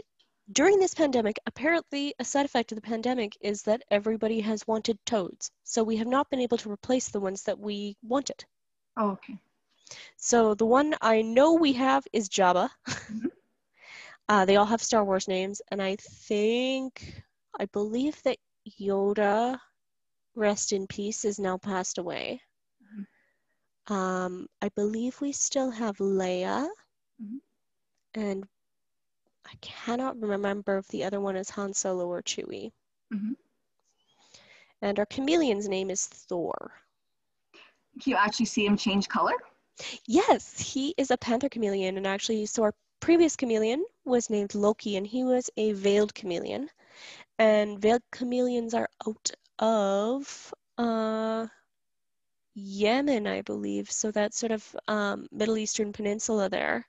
during 0.52 0.80
this 0.80 0.94
pandemic, 0.94 1.40
apparently 1.46 2.14
a 2.20 2.26
side 2.26 2.46
effect 2.46 2.72
of 2.72 2.78
the 2.78 2.82
pandemic 2.82 3.38
is 3.42 3.64
that 3.64 3.84
everybody 3.92 4.40
has 4.42 4.66
wanted 4.68 4.98
toads. 5.06 5.52
So 5.64 5.84
we 5.84 5.98
have 5.98 6.08
not 6.08 6.30
been 6.30 6.40
able 6.40 6.58
to 6.58 6.72
replace 6.72 7.10
the 7.10 7.20
ones 7.20 7.44
that 7.44 7.60
we 7.60 7.96
wanted. 8.02 8.44
oh, 8.98 9.12
okay. 9.12 9.38
So 10.18 10.54
the 10.56 10.66
one 10.66 10.96
I 11.02 11.22
know 11.22 11.54
we 11.54 11.74
have 11.74 12.06
is 12.14 12.30
Jabba. 12.30 12.70
Mhm. 13.10 13.30
uh, 14.30 14.46
they 14.46 14.56
all 14.56 14.66
have 14.66 14.82
Star 14.84 15.04
Wars 15.04 15.28
names, 15.28 15.62
and 15.72 15.82
I 15.82 15.96
think, 15.98 17.24
I 17.60 17.66
believe 17.66 18.22
that 18.24 18.38
Yoda, 18.80 19.60
rest 20.36 20.72
in 20.74 20.88
peace, 20.88 21.26
is 21.26 21.40
now 21.40 21.58
passed 21.58 21.98
away. 21.98 22.42
Um, 23.88 24.48
I 24.62 24.70
believe 24.70 25.22
we 25.22 25.32
still 25.32 25.72
have 25.72 25.98
Leia, 25.98 26.70
Mhm. 27.20 27.40
and 28.14 28.48
I 29.46 29.54
cannot 29.62 30.20
remember 30.20 30.78
if 30.78 30.88
the 30.88 31.04
other 31.04 31.20
one 31.20 31.36
is 31.36 31.50
Han 31.52 31.74
Solo 31.74 32.08
or 32.08 32.22
Chewie. 32.22 32.72
Mhm. 33.12 33.36
And 34.82 35.00
our 35.00 35.06
chameleon's 35.06 35.68
name 35.68 35.90
is 35.90 36.06
Thor. 36.08 36.84
Can 38.02 38.12
you 38.12 38.16
actually 38.18 38.46
see 38.46 38.66
him 38.66 38.78
change 38.78 39.08
color? 39.08 39.34
Yes, 40.08 40.60
he 40.60 40.94
is 40.98 41.12
a 41.12 41.18
panther 41.18 41.50
chameleon, 41.50 41.98
and 41.98 42.08
actually, 42.08 42.46
so 42.48 42.64
our 42.64 42.74
previous 43.00 43.36
chameleon 43.36 43.86
was 44.06 44.30
named 44.30 44.56
Loki, 44.56 44.96
and 44.96 45.06
he 45.06 45.24
was 45.24 45.50
a 45.56 45.74
veiled 45.74 46.16
chameleon. 46.16 46.70
And 47.40 47.80
veiled 47.80 48.04
chameleons 48.12 48.74
are 48.74 48.90
out 49.08 49.32
of 49.60 50.54
uh, 50.78 51.48
Yemen, 52.56 53.26
I 53.28 53.42
believe. 53.42 53.90
So 53.92 54.12
that's 54.12 54.38
sort 54.38 54.52
of 54.52 54.76
um, 54.88 55.28
Middle 55.32 55.58
Eastern 55.58 55.94
peninsula 55.94 56.50
there, 56.50 56.86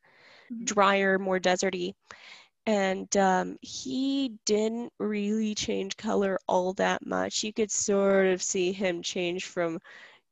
Mhm. 0.51 0.65
drier, 0.65 1.19
more 1.19 1.39
deserty. 1.41 1.95
And 2.67 3.15
um, 3.17 3.57
he 3.63 4.39
didn't 4.47 4.93
really 4.99 5.55
change 5.55 5.97
color 5.97 6.39
all 6.49 6.75
that 6.75 7.05
much. 7.07 7.45
You 7.45 7.53
could 7.53 7.71
sort 7.71 8.27
of 8.29 8.43
see 8.43 8.73
him 8.73 9.03
change 9.03 9.47
from 9.47 9.79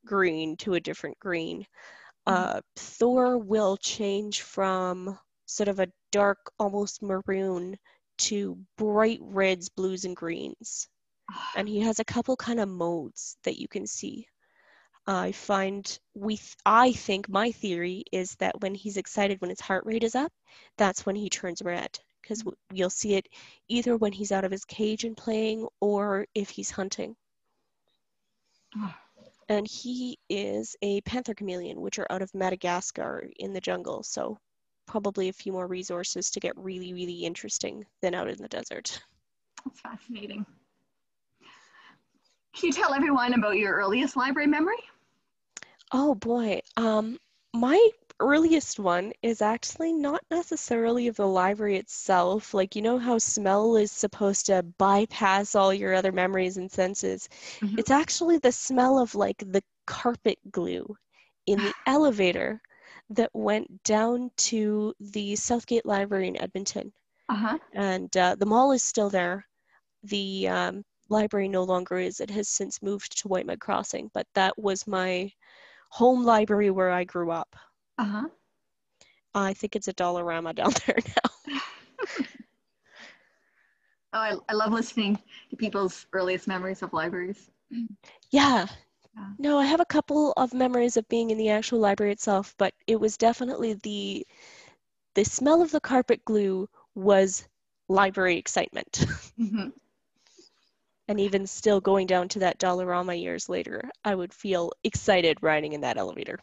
green 0.05 0.55
to 0.57 0.73
a 0.75 0.79
different 0.81 1.19
green. 1.19 1.65
Uh, 2.27 2.59
Thor 2.75 3.37
will 3.37 3.77
change 3.77 4.41
from 4.41 5.17
sort 5.45 5.69
of 5.69 5.79
a 5.79 5.87
dark, 6.11 6.51
almost 6.59 7.01
maroon 7.01 7.77
to 8.17 8.57
bright 8.77 9.19
reds, 9.21 9.69
blues, 9.69 10.03
and 10.03 10.15
greens. 10.15 10.89
And 11.55 11.69
he 11.69 11.79
has 11.79 11.99
a 11.99 12.05
couple 12.05 12.35
kind 12.35 12.59
of 12.59 12.67
modes 12.67 13.37
that 13.43 13.59
you 13.59 13.67
can 13.67 13.87
see. 13.87 14.27
I 15.07 15.31
find 15.31 15.99
we, 16.15 16.35
th- 16.35 16.57
I 16.65 16.91
think 16.91 17.29
my 17.29 17.51
theory 17.51 18.03
is 18.11 18.35
that 18.35 18.59
when 18.59 18.75
he's 18.75 18.97
excited, 18.97 19.39
when 19.39 19.49
his 19.49 19.61
heart 19.61 19.85
rate 19.85 20.03
is 20.03 20.15
up, 20.15 20.33
that's 20.77 21.05
when 21.05 21.15
he 21.15 21.29
turns 21.29 21.61
red. 21.61 21.97
Because 22.21 22.39
w- 22.39 22.57
you'll 22.73 22.89
see 22.89 23.13
it 23.13 23.29
either 23.69 23.95
when 23.95 24.11
he's 24.11 24.33
out 24.33 24.43
of 24.43 24.51
his 24.51 24.65
cage 24.65 25.05
and 25.05 25.15
playing, 25.15 25.65
or 25.79 26.27
if 26.35 26.49
he's 26.49 26.71
hunting. 26.71 27.15
And 29.49 29.67
he 29.67 30.17
is 30.29 30.75
a 30.81 31.01
panther 31.01 31.33
chameleon, 31.33 31.79
which 31.79 31.99
are 31.99 32.07
out 32.09 32.21
of 32.21 32.33
Madagascar 32.35 33.29
in 33.37 33.53
the 33.53 33.61
jungle. 33.61 34.03
So 34.03 34.37
probably 34.87 35.29
a 35.29 35.33
few 35.33 35.51
more 35.51 35.67
resources 35.67 36.29
to 36.31 36.39
get 36.39 36.57
really, 36.57 36.93
really 36.93 37.25
interesting 37.25 37.85
than 38.01 38.13
out 38.13 38.29
in 38.29 38.41
the 38.41 38.47
desert. 38.47 39.01
That's 39.63 39.79
fascinating. 39.79 40.45
Can 42.53 42.67
you 42.67 42.73
tell 42.73 42.93
everyone 42.93 43.33
about 43.33 43.57
your 43.57 43.73
earliest 43.75 44.17
library 44.17 44.47
memory? 44.47 44.77
Oh 45.91 46.15
boy. 46.15 46.61
Um, 46.75 47.17
my 47.53 47.89
earliest 48.19 48.79
one 48.79 49.13
is 49.21 49.41
actually 49.41 49.93
not 49.93 50.21
necessarily 50.31 51.07
of 51.07 51.15
the 51.17 51.27
library 51.27 51.77
itself. 51.77 52.53
Like, 52.53 52.75
you 52.75 52.81
know 52.81 52.97
how 52.97 53.17
smell 53.17 53.75
is 53.77 53.91
supposed 53.91 54.45
to 54.47 54.63
bypass 54.77 55.55
all 55.55 55.73
your 55.73 55.93
other 55.93 56.11
memories 56.11 56.57
and 56.57 56.71
senses? 56.71 57.29
Mhm. 57.61 57.77
It's 57.77 57.91
actually 57.91 58.37
the 58.39 58.51
smell 58.51 58.99
of 58.99 59.15
like 59.15 59.37
the 59.39 59.63
carpet 59.85 60.39
glue 60.51 60.95
in 61.47 61.61
the 61.61 61.75
elevator 61.85 62.61
that 63.09 63.29
went 63.33 63.83
down 63.83 64.31
to 64.37 64.93
the 64.99 65.35
Southgate 65.35 65.85
Library 65.85 66.27
in 66.27 66.41
Edmonton. 66.41 66.93
Uh-huh. 67.29 67.57
And 67.73 68.15
uh, 68.17 68.35
the 68.35 68.45
mall 68.45 68.71
is 68.71 68.83
still 68.83 69.09
there. 69.09 69.45
The 70.03 70.47
um, 70.47 70.83
library 71.09 71.47
no 71.49 71.63
longer 71.63 71.97
is. 71.97 72.19
It 72.19 72.29
has 72.31 72.49
since 72.49 72.81
moved 72.81 73.17
to 73.19 73.27
Whitemud 73.29 73.59
Crossing, 73.59 74.09
but 74.13 74.27
that 74.35 74.57
was 74.57 74.87
my 74.87 75.31
home 75.91 76.23
library 76.23 76.69
where 76.71 76.91
I 76.91 77.03
grew 77.03 77.31
up. 77.31 77.55
Uh-huh. 77.97 78.27
I 79.33 79.53
think 79.53 79.75
it's 79.75 79.87
a 79.87 79.93
Dollarama 79.93 80.55
down 80.55 80.71
there 80.85 80.97
now. 81.05 81.31
Oh, 84.13 84.19
I, 84.19 84.35
I 84.49 84.53
love 84.53 84.71
listening 84.71 85.17
to 85.49 85.55
people's 85.55 86.05
earliest 86.13 86.47
memories 86.47 86.81
of 86.81 86.93
libraries. 86.93 87.49
Yeah. 88.31 88.67
Yeah. 89.15 89.33
No, 89.37 89.57
I 89.59 89.65
have 89.65 89.79
a 89.81 89.85
couple 89.85 90.33
of 90.37 90.53
memories 90.53 90.97
of 90.97 91.07
being 91.09 91.29
in 91.31 91.37
the 91.37 91.49
actual 91.49 91.79
library 91.79 92.11
itself, 92.13 92.55
but 92.57 92.73
it 92.87 92.99
was 92.99 93.17
definitely 93.17 93.73
the 93.73 94.25
the 95.15 95.23
smell 95.25 95.61
of 95.61 95.71
the 95.71 95.79
carpet 95.81 96.23
glue 96.25 96.69
was 96.95 97.47
library 97.89 98.37
excitement. 98.37 99.05
Mhm. 99.37 99.71
and 101.07 101.19
even 101.19 101.45
still 101.47 101.79
going 101.81 102.07
down 102.07 102.27
to 102.29 102.39
that 102.39 102.59
Dollarama 102.59 103.19
years 103.19 103.49
later, 103.49 103.89
I 104.03 104.15
would 104.15 104.33
feel 104.33 104.71
excited 104.83 105.41
riding 105.41 105.73
in 105.73 105.81
that 105.81 105.97
elevator. 105.97 106.39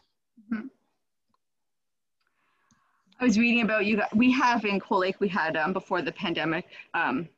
I 3.19 3.23
was 3.23 3.39
reading 3.39 3.61
about 3.61 3.85
you. 3.85 4.01
We 4.13 4.31
have 4.31 4.65
in 4.65 4.79
Cold 4.79 5.01
Lake, 5.01 5.19
we 5.19 5.27
had 5.27 5.55
um, 5.55 5.73
before 5.73 6.01
the 6.01 6.11
pandemic 6.11 6.67
um, 6.93 7.29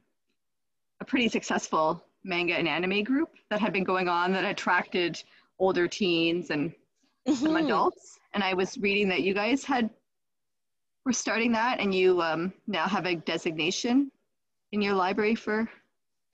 a 1.00 1.06
pretty 1.06 1.30
successful 1.30 2.04
manga 2.24 2.56
and 2.56 2.68
anime 2.68 3.04
group 3.04 3.30
that 3.50 3.60
had 3.60 3.74
been 3.74 3.84
going 3.84 4.10
on 4.10 4.34
that 4.34 4.44
attracted 4.44 5.22
older 5.60 5.88
teens 5.88 6.50
and 6.50 6.74
some 7.28 7.54
Mhm. 7.54 7.66
adults. 7.66 8.20
And 8.34 8.44
I 8.44 8.54
was 8.54 8.78
reading 8.78 9.08
that 9.10 9.22
you 9.22 9.34
guys 9.34 9.64
had 9.64 9.90
were 11.06 11.14
starting 11.14 11.54
that, 11.54 11.80
and 11.80 11.94
you 11.94 12.22
um, 12.22 12.52
now 12.68 12.86
have 12.86 13.06
a 13.06 13.16
designation 13.16 14.12
in 14.74 14.82
your 14.82 14.94
library 14.94 15.36
for 15.36 15.70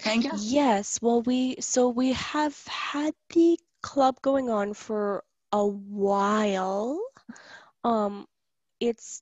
manga. 0.05 0.31
Yes, 0.39 0.99
well, 1.01 1.21
we 1.21 1.57
so 1.59 1.89
we 1.89 2.13
have 2.13 2.65
had 2.65 3.13
the 3.29 3.59
club 3.81 4.19
going 4.21 4.49
on 4.49 4.73
for 4.73 5.23
a 5.51 5.67
while. 5.67 6.99
Um, 7.83 8.27
it's 8.79 9.21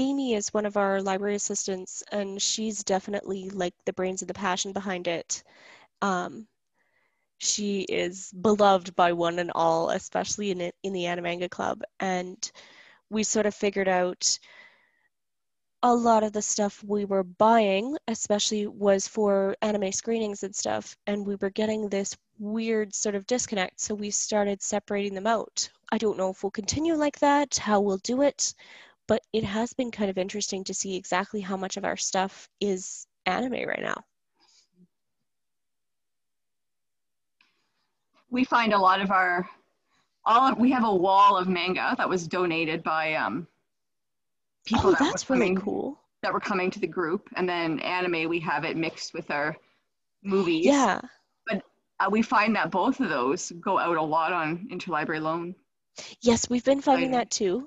Amy 0.00 0.32
is 0.32 0.54
one 0.54 0.64
of 0.64 0.78
our 0.78 1.02
library 1.02 1.34
assistants, 1.34 2.02
and 2.10 2.40
she's 2.40 2.82
definitely 2.82 3.50
like 3.50 3.74
the 3.84 3.92
brains 3.92 4.22
and 4.22 4.30
the 4.30 4.34
passion 4.34 4.72
behind 4.72 5.06
it. 5.06 5.42
Um, 6.00 6.46
she 7.36 7.82
is 7.82 8.32
beloved 8.32 8.96
by 8.96 9.12
one 9.12 9.38
and 9.38 9.52
all, 9.54 9.90
especially 9.90 10.52
in 10.52 10.72
in 10.82 10.94
the 10.94 11.04
Animanga 11.04 11.50
Club, 11.50 11.82
and 12.00 12.50
we 13.10 13.22
sort 13.22 13.44
of 13.44 13.54
figured 13.54 13.88
out 13.88 14.38
a 15.82 15.94
lot 15.94 16.22
of 16.22 16.32
the 16.32 16.40
stuff 16.40 16.82
we 16.82 17.04
were 17.04 17.22
buying, 17.22 17.98
especially 18.08 18.66
was 18.66 19.06
for 19.06 19.54
anime 19.60 19.92
screenings 19.92 20.42
and 20.42 20.56
stuff, 20.56 20.96
and 21.06 21.26
we 21.26 21.34
were 21.34 21.50
getting 21.50 21.90
this 21.90 22.16
weird 22.38 22.94
sort 22.94 23.14
of 23.14 23.26
disconnect. 23.26 23.78
So 23.80 23.94
we 23.94 24.10
started 24.10 24.62
separating 24.62 25.14
them 25.14 25.26
out. 25.26 25.68
I 25.92 25.98
don't 25.98 26.16
know 26.16 26.30
if 26.30 26.42
we'll 26.42 26.50
continue 26.50 26.94
like 26.94 27.18
that, 27.18 27.58
how 27.58 27.80
we'll 27.80 27.98
do 27.98 28.22
it, 28.22 28.54
but 29.10 29.22
it 29.32 29.42
has 29.42 29.72
been 29.72 29.90
kind 29.90 30.08
of 30.08 30.16
interesting 30.18 30.62
to 30.62 30.72
see 30.72 30.94
exactly 30.94 31.40
how 31.40 31.56
much 31.56 31.76
of 31.76 31.84
our 31.84 31.96
stuff 31.96 32.48
is 32.60 33.08
anime 33.26 33.66
right 33.66 33.82
now. 33.82 34.04
We 38.30 38.44
find 38.44 38.72
a 38.72 38.78
lot 38.78 39.00
of 39.00 39.10
our 39.10 39.50
all 40.24 40.52
of, 40.52 40.58
we 40.58 40.70
have 40.70 40.84
a 40.84 40.94
wall 40.94 41.36
of 41.36 41.48
manga 41.48 41.96
that 41.98 42.08
was 42.08 42.28
donated 42.28 42.84
by 42.84 43.14
um, 43.14 43.48
people. 44.64 44.90
Oh, 44.90 44.92
that 44.92 45.00
that's 45.00 45.28
really 45.28 45.56
cool. 45.56 45.98
That 46.22 46.32
were 46.32 46.38
coming 46.38 46.70
to 46.70 46.78
the 46.78 46.86
group, 46.86 47.28
and 47.34 47.48
then 47.48 47.80
anime 47.80 48.28
we 48.28 48.38
have 48.38 48.64
it 48.64 48.76
mixed 48.76 49.12
with 49.12 49.28
our 49.32 49.56
movies. 50.22 50.66
Yeah. 50.66 51.00
But 51.48 51.64
uh, 51.98 52.10
we 52.10 52.22
find 52.22 52.54
that 52.54 52.70
both 52.70 53.00
of 53.00 53.08
those 53.08 53.50
go 53.60 53.76
out 53.76 53.96
a 53.96 54.02
lot 54.02 54.32
on 54.32 54.68
interlibrary 54.72 55.20
loan. 55.20 55.56
Yes, 56.22 56.48
we've 56.48 56.64
been 56.64 56.80
finding 56.80 57.10
that 57.10 57.30
too. 57.30 57.66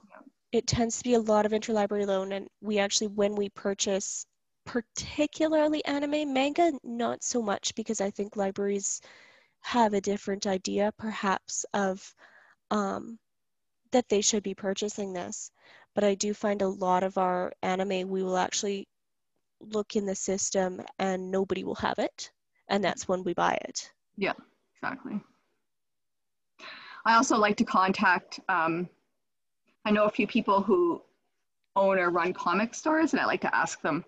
It 0.53 0.67
tends 0.67 0.99
to 0.99 1.03
be 1.03 1.15
a 1.15 1.19
lot 1.19 1.47
of 1.47 1.51
interlibrary 1.51 2.05
loan, 2.05 2.31
and 2.31 2.47
we 2.61 2.77
actually, 2.77 3.07
when 3.07 3.33
we 3.33 3.49
purchase 3.49 4.25
particularly 4.65 5.83
anime 5.83 6.31
manga, 6.31 6.71
not 6.83 7.23
so 7.23 7.41
much 7.41 7.73
because 7.73 7.99
I 7.99 8.11
think 8.11 8.35
libraries 8.35 9.01
have 9.61 9.93
a 9.93 10.01
different 10.01 10.45
idea, 10.45 10.93
perhaps, 10.95 11.65
of 11.73 12.13
um, 12.69 13.17
that 13.91 14.07
they 14.09 14.21
should 14.21 14.43
be 14.43 14.53
purchasing 14.53 15.11
this. 15.11 15.49
But 15.95 16.03
I 16.03 16.13
do 16.13 16.35
find 16.35 16.61
a 16.61 16.67
lot 16.67 17.01
of 17.01 17.17
our 17.17 17.51
anime, 17.63 18.07
we 18.07 18.21
will 18.21 18.37
actually 18.37 18.87
look 19.59 19.95
in 19.95 20.05
the 20.05 20.15
system 20.15 20.81
and 20.99 21.31
nobody 21.31 21.63
will 21.63 21.75
have 21.75 21.97
it. 21.97 22.31
And 22.67 22.83
that's 22.83 23.07
when 23.07 23.23
we 23.23 23.33
buy 23.33 23.57
it. 23.65 23.91
Yeah, 24.17 24.33
exactly. 24.75 25.19
I 27.05 27.15
also 27.15 27.37
like 27.37 27.57
to 27.57 27.65
contact, 27.65 28.39
um, 28.49 28.87
I 29.85 29.91
know 29.91 30.05
a 30.05 30.09
few 30.09 30.27
people 30.27 30.61
who 30.61 31.01
own 31.75 31.97
or 31.97 32.09
run 32.09 32.33
comic 32.33 32.73
stores, 32.73 33.13
and 33.13 33.21
I 33.21 33.25
like 33.25 33.41
to 33.41 33.55
ask 33.55 33.81
them, 33.81 34.05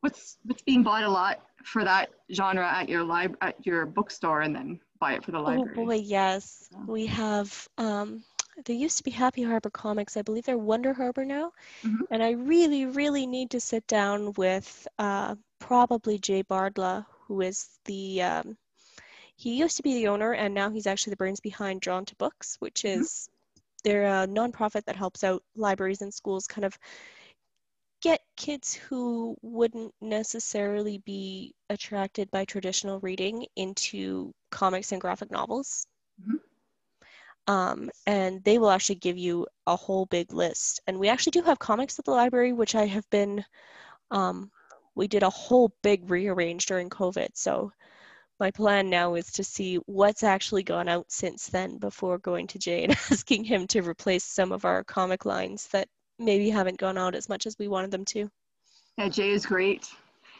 what's 0.00 0.38
what's 0.44 0.62
being 0.62 0.82
bought 0.82 1.04
a 1.04 1.10
lot 1.10 1.42
for 1.64 1.84
that 1.84 2.10
genre 2.32 2.66
at 2.66 2.88
your 2.88 3.02
lib 3.02 3.36
at 3.40 3.64
your 3.66 3.86
bookstore, 3.86 4.40
and 4.40 4.54
then 4.54 4.80
buy 4.98 5.14
it 5.14 5.24
for 5.24 5.30
the 5.30 5.38
oh, 5.38 5.42
library. 5.42 5.74
Oh 5.76 5.84
boy, 5.86 5.96
yes. 5.96 6.68
Yeah. 6.72 6.84
We 6.86 7.06
have 7.06 7.68
um 7.78 8.24
there 8.64 8.76
used 8.76 8.98
to 8.98 9.04
be 9.04 9.10
Happy 9.10 9.42
Harbor 9.42 9.70
Comics. 9.70 10.16
I 10.16 10.22
believe 10.22 10.44
they're 10.44 10.58
Wonder 10.58 10.92
Harbor 10.92 11.24
now. 11.24 11.52
Mm-hmm. 11.82 12.04
And 12.10 12.22
I 12.22 12.32
really, 12.32 12.86
really 12.86 13.26
need 13.26 13.50
to 13.50 13.60
sit 13.60 13.86
down 13.86 14.32
with 14.36 14.86
uh, 14.98 15.36
probably 15.58 16.18
Jay 16.18 16.42
Bardyla, 16.42 17.06
who 17.26 17.40
is 17.40 17.68
the 17.84 18.22
um, 18.22 18.56
he 19.36 19.56
used 19.56 19.78
to 19.78 19.82
be 19.82 19.94
the 19.94 20.08
owner 20.08 20.34
and 20.34 20.52
now 20.52 20.68
he's 20.70 20.86
actually 20.86 21.12
the 21.12 21.16
brains 21.16 21.40
behind 21.40 21.80
Drawn 21.80 22.04
to 22.06 22.16
Books, 22.16 22.56
which 22.58 22.82
mm-hmm. 22.82 23.00
is. 23.00 23.28
They're 23.80 24.22
a 24.22 24.26
nonprofit 24.26 24.84
that 24.84 24.96
helps 24.96 25.24
out 25.24 25.42
libraries 25.56 26.02
and 26.02 26.12
schools 26.12 26.46
kind 26.46 26.64
of 26.64 26.78
get 28.02 28.20
kids 28.36 28.74
who 28.74 29.36
wouldn't 29.42 29.92
necessarily 30.00 30.98
be 30.98 31.54
attracted 31.68 32.30
by 32.30 32.44
traditional 32.44 32.98
reading 33.00 33.46
into 33.56 34.32
comics 34.50 34.92
and 34.92 35.00
graphic 35.00 35.30
novels. 35.30 35.86
Mm-hmm. 36.20 36.36
Um, 37.52 37.90
and 38.06 38.42
they 38.44 38.58
will 38.58 38.70
actually 38.70 38.96
give 38.96 39.18
you 39.18 39.46
a 39.66 39.76
whole 39.76 40.06
big 40.06 40.32
list. 40.32 40.80
And 40.86 40.98
we 40.98 41.08
actually 41.08 41.32
do 41.32 41.42
have 41.42 41.58
comics 41.58 41.98
at 41.98 42.04
the 42.04 42.10
library, 42.12 42.52
which 42.52 42.74
I 42.74 42.86
have 42.86 43.08
been, 43.10 43.44
um, 44.10 44.50
we 44.94 45.08
did 45.08 45.22
a 45.22 45.30
whole 45.30 45.72
big 45.82 46.10
rearrange 46.10 46.66
during 46.66 46.88
COVID. 46.88 47.30
So 47.34 47.72
my 48.40 48.50
plan 48.50 48.88
now 48.88 49.14
is 49.14 49.30
to 49.32 49.44
see 49.44 49.76
what's 49.86 50.22
actually 50.22 50.62
gone 50.62 50.88
out 50.88 51.04
since 51.08 51.46
then 51.48 51.76
before 51.76 52.18
going 52.18 52.46
to 52.48 52.58
Jay 52.58 52.84
and 52.84 52.92
asking 53.10 53.44
him 53.44 53.66
to 53.68 53.82
replace 53.82 54.24
some 54.24 54.50
of 54.50 54.64
our 54.64 54.82
comic 54.82 55.26
lines 55.26 55.68
that 55.68 55.86
maybe 56.18 56.50
haven't 56.50 56.78
gone 56.78 56.98
out 56.98 57.14
as 57.14 57.28
much 57.28 57.46
as 57.46 57.58
we 57.58 57.68
wanted 57.68 57.90
them 57.90 58.04
to. 58.06 58.30
Yeah, 58.98 59.08
Jay 59.10 59.30
is 59.30 59.46
great. 59.46 59.88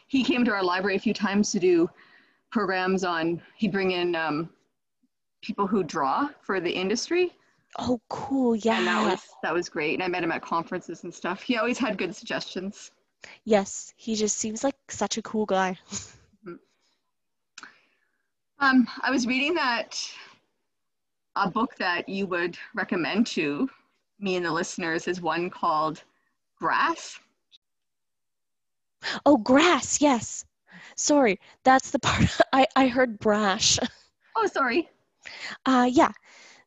He 0.07 0.23
came 0.23 0.43
to 0.45 0.51
our 0.51 0.63
library 0.63 0.97
a 0.97 0.99
few 0.99 1.13
times 1.13 1.51
to 1.51 1.59
do 1.59 1.89
programs 2.51 3.03
on, 3.03 3.41
he'd 3.55 3.71
bring 3.71 3.91
in 3.91 4.15
um, 4.15 4.49
people 5.41 5.67
who 5.67 5.83
draw 5.83 6.27
for 6.41 6.59
the 6.59 6.69
industry. 6.69 7.31
Oh, 7.79 8.01
cool. 8.09 8.55
Yeah. 8.55 8.79
And 8.79 8.87
that 8.87 9.09
was, 9.09 9.21
that 9.43 9.53
was 9.53 9.69
great. 9.69 9.93
And 9.93 10.03
I 10.03 10.07
met 10.07 10.23
him 10.23 10.31
at 10.31 10.41
conferences 10.41 11.03
and 11.03 11.13
stuff. 11.13 11.41
He 11.41 11.55
always 11.55 11.77
had 11.77 11.97
good 11.97 12.13
suggestions. 12.13 12.91
Yes, 13.45 13.93
he 13.95 14.15
just 14.15 14.37
seems 14.37 14.63
like 14.63 14.75
such 14.89 15.17
a 15.17 15.21
cool 15.21 15.45
guy. 15.45 15.77
Um, 18.61 18.87
I 19.01 19.09
was 19.09 19.25
reading 19.25 19.55
that 19.55 19.99
a 21.35 21.49
book 21.49 21.75
that 21.77 22.07
you 22.07 22.27
would 22.27 22.57
recommend 22.75 23.25
to 23.25 23.67
me 24.19 24.35
and 24.35 24.45
the 24.45 24.51
listeners 24.51 25.07
is 25.07 25.19
one 25.19 25.49
called 25.49 26.03
Grass. 26.59 27.19
Oh, 29.25 29.37
Grass, 29.37 29.99
yes. 29.99 30.45
Sorry, 30.95 31.39
that's 31.63 31.89
the 31.89 31.97
part 32.07 32.29
I, 32.53 32.67
I 32.75 32.87
heard 32.87 33.19
brash. 33.19 33.79
Oh, 34.33 34.47
sorry. 34.47 34.89
Uh, 35.65 35.89
yeah. 35.91 36.11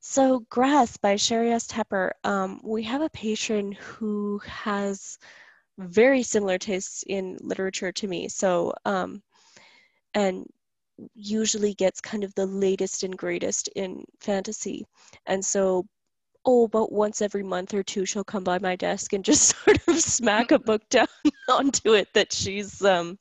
So, 0.00 0.40
Grass 0.50 0.98
by 0.98 1.14
Sheri 1.14 1.50
S. 1.50 1.66
Tepper. 1.66 2.10
Um, 2.22 2.60
we 2.62 2.82
have 2.82 3.00
a 3.00 3.08
patron 3.08 3.72
who 3.72 4.38
has 4.46 5.18
very 5.78 6.22
similar 6.22 6.58
tastes 6.58 7.04
in 7.06 7.38
literature 7.40 7.90
to 7.92 8.06
me. 8.06 8.28
So, 8.28 8.74
um, 8.84 9.22
and 10.12 10.46
usually 11.14 11.74
gets 11.74 12.00
kind 12.00 12.24
of 12.24 12.34
the 12.34 12.46
latest 12.46 13.02
and 13.02 13.16
greatest 13.16 13.68
in 13.68 14.04
fantasy. 14.20 14.84
And 15.26 15.44
so 15.44 15.86
oh, 16.46 16.64
about 16.64 16.92
once 16.92 17.22
every 17.22 17.42
month 17.42 17.74
or 17.74 17.82
two, 17.82 18.04
she'll 18.04 18.24
come 18.24 18.44
by 18.44 18.58
my 18.58 18.76
desk 18.76 19.12
and 19.12 19.24
just 19.30 19.56
sort 19.56 19.78
of 19.88 20.00
smack 20.00 20.50
a 20.50 20.58
book 20.58 20.82
down 20.90 21.06
onto 21.48 21.94
it 21.94 22.08
that 22.14 22.32
she's 22.32 22.84
um, 22.84 23.18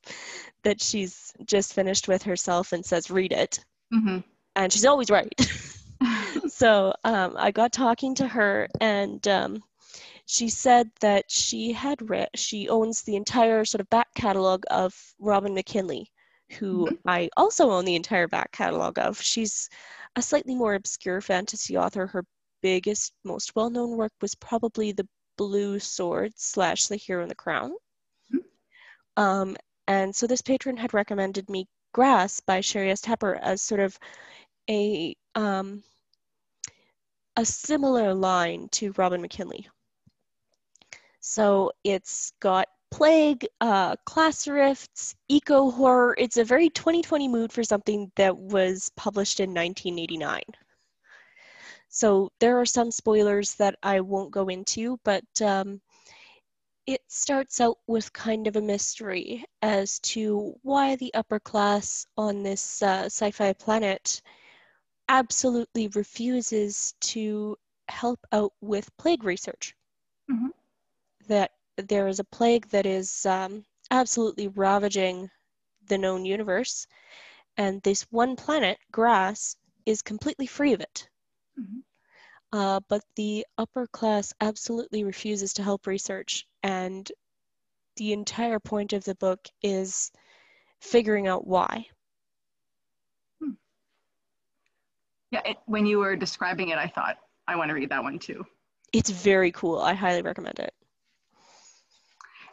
that 0.64 0.82
she's 0.82 1.34
just 1.46 1.74
finished 1.74 2.08
with 2.08 2.24
herself 2.24 2.74
and 2.74 2.86
says, 2.86 3.12
"Read 3.12 3.32
it," 3.32 3.64
mm-hmm. 3.94 4.20
and 4.56 4.74
she's 4.74 4.86
always 4.86 5.10
right. 5.10 5.34
so 6.48 6.94
um, 7.04 7.36
I 7.38 7.52
got 7.52 7.72
talking 7.72 8.16
to 8.16 8.28
her, 8.28 8.68
and 8.82 9.26
um, 9.28 9.64
she 10.26 10.50
said 10.50 10.90
that 11.02 11.30
she 11.30 11.74
had 11.74 12.10
read, 12.10 12.30
she 12.36 12.70
owns 12.70 13.02
the 13.02 13.16
entire 13.16 13.66
sort 13.66 13.82
of 13.82 13.90
back 13.90 14.14
catalog 14.16 14.64
of 14.72 14.96
Robin 15.20 15.54
McKinley, 15.54 16.10
who 16.60 16.86
mm-hmm. 16.86 17.08
I 17.08 17.30
also 17.38 17.72
own 17.72 17.86
the 17.86 17.96
entire 17.96 18.28
back 18.28 18.52
catalog 18.52 19.00
of. 19.00 19.22
She's 19.22 19.70
a 20.16 20.22
slightly 20.22 20.56
more 20.56 20.76
obscure 20.76 21.22
fantasy 21.22 21.78
author. 21.78 22.08
Her 22.08 22.26
biggest, 22.62 23.14
most 23.24 23.56
well-known 23.56 23.98
work 23.98 24.12
was 24.22 24.36
probably 24.36 24.92
the 24.92 25.08
Blue 25.38 25.80
Sword 25.80 26.34
slash 26.36 26.88
The 26.88 26.96
Hero 26.96 27.22
and 27.22 27.32
the 27.32 27.36
Crown. 27.36 27.72
Mm-hmm. 28.34 29.22
Um, 29.22 29.58
and 29.88 30.16
so 30.16 30.28
this 30.28 30.42
patron 30.42 30.78
had 30.78 30.94
recommended 30.94 31.50
me 31.50 31.68
Grass 31.94 32.40
by 32.40 32.60
Sheri 32.60 32.90
S. 32.90 33.02
Tepper 33.02 33.40
as 33.42 33.62
sort 33.62 33.82
of 33.82 33.98
a 34.70 35.16
um, 35.36 35.84
a 37.36 37.46
similar 37.46 38.14
line 38.14 38.70
to 38.72 38.94
Robin 38.94 39.22
McKinley. 39.22 39.68
So 41.20 41.72
it's 41.84 42.34
got 42.40 42.68
plague, 42.94 43.48
uh, 43.60 43.96
class 44.06 44.48
rifts, 44.48 45.16
eco 45.28 45.72
horror. 45.72 46.16
It's 46.20 46.38
a 46.38 46.44
very 46.44 46.70
2020 46.70 47.28
mood 47.28 47.52
for 47.52 47.64
something 47.64 48.12
that 48.18 48.38
was 48.38 48.92
published 48.96 49.40
in 49.40 49.50
1989. 49.50 50.44
So 51.90 52.32
there 52.40 52.60
are 52.60 52.68
some 52.68 52.92
spoilers 52.92 53.56
that 53.56 53.76
I 53.82 54.00
won't 54.02 54.30
go 54.30 54.48
into, 54.48 55.00
but 55.04 55.24
um, 55.42 55.82
it 56.86 57.02
starts 57.08 57.60
out 57.60 57.80
with 57.88 58.14
kind 58.14 58.46
of 58.46 58.58
a 58.58 58.62
mystery 58.62 59.44
as 59.64 60.00
to 60.02 60.54
why 60.62 60.96
the 60.98 61.12
upper 61.16 61.40
class 61.40 62.06
on 62.16 62.44
this 62.44 62.84
uh, 62.84 63.06
sci 63.06 63.32
fi 63.32 63.54
planet 63.54 64.22
absolutely 65.10 65.88
refuses 65.96 66.94
to 67.02 67.58
help 67.90 68.20
out 68.32 68.54
with 68.62 68.96
plague 68.98 69.24
research. 69.24 69.76
Mm-hmm. 70.30 70.50
That 71.28 71.52
there 71.78 72.08
is 72.08 72.20
a 72.20 72.24
plague 72.26 72.68
that 72.70 72.86
is 72.86 73.26
um, 73.26 73.64
absolutely 73.92 74.48
ravaging 74.48 75.30
the 75.88 75.98
known 75.98 76.26
universe, 76.26 76.88
and 77.58 77.82
this 77.82 78.04
one 78.12 78.36
planet, 78.36 78.78
Grass, 78.92 79.56
is 79.86 80.02
completely 80.02 80.48
free 80.48 80.74
of 80.74 80.82
it. 80.82 81.10
Mm-hmm. 81.60 82.60
uh, 82.60 82.80
but 82.90 83.04
the 83.16 83.46
upper 83.60 83.86
class 83.88 84.34
absolutely 84.42 85.04
refuses 85.04 85.54
to 85.54 85.64
help 85.64 85.86
research. 85.86 86.48
And 86.64 87.12
the 87.98 88.12
entire 88.12 88.60
point 88.60 88.94
of 88.94 89.04
the 89.04 89.14
book 89.16 89.40
is 89.62 90.12
figuring 90.82 91.28
out 91.28 91.46
why. 91.46 91.86
Yeah, 95.30 95.42
it, 95.46 95.58
when 95.66 95.86
you 95.88 95.98
were 95.98 96.16
describing 96.16 96.70
it, 96.70 96.78
I 96.78 96.88
thought, 96.88 97.18
I 97.48 97.56
want 97.56 97.70
to 97.70 97.76
read 97.76 97.90
that 97.90 98.04
one 98.04 98.20
too. 98.20 98.46
It's 98.94 99.10
very 99.10 99.52
cool. 99.52 99.80
I 99.80 99.94
highly 99.94 100.22
recommend 100.22 100.60
it. 100.60 100.74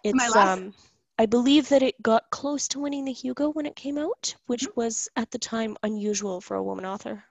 It's 0.05 0.17
My 0.17 0.29
last- 0.29 0.59
um 0.59 0.75
I 1.19 1.27
believe 1.27 1.69
that 1.69 1.83
it 1.83 2.01
got 2.01 2.31
close 2.31 2.67
to 2.69 2.81
winning 2.81 3.05
the 3.05 3.13
Hugo 3.13 3.51
when 3.51 3.67
it 3.67 3.77
came 3.77 3.99
out, 3.99 4.35
which 4.47 4.67
was 4.75 5.07
at 5.17 5.31
the 5.31 5.39
time 5.39 5.77
unusual 5.83 6.41
for 6.41 6.57
a 6.57 6.63
woman 6.63 6.87
author. 6.87 7.25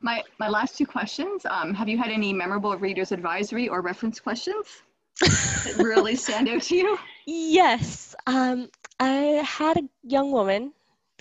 My, 0.00 0.24
my 0.40 0.48
last 0.48 0.76
two 0.76 0.86
questions 0.86 1.46
um, 1.48 1.72
Have 1.74 1.88
you 1.88 1.98
had 1.98 2.10
any 2.10 2.32
memorable 2.32 2.76
reader's 2.76 3.12
advisory 3.12 3.68
or 3.68 3.80
reference 3.80 4.18
questions 4.18 4.82
that 5.20 5.74
really 5.78 6.16
stand 6.26 6.48
out 6.48 6.62
to 6.62 6.76
you? 6.76 6.98
Yes. 7.26 8.16
Um, 8.26 8.68
I 8.98 9.42
had 9.46 9.76
a 9.76 9.88
young 10.02 10.32
woman, 10.32 10.72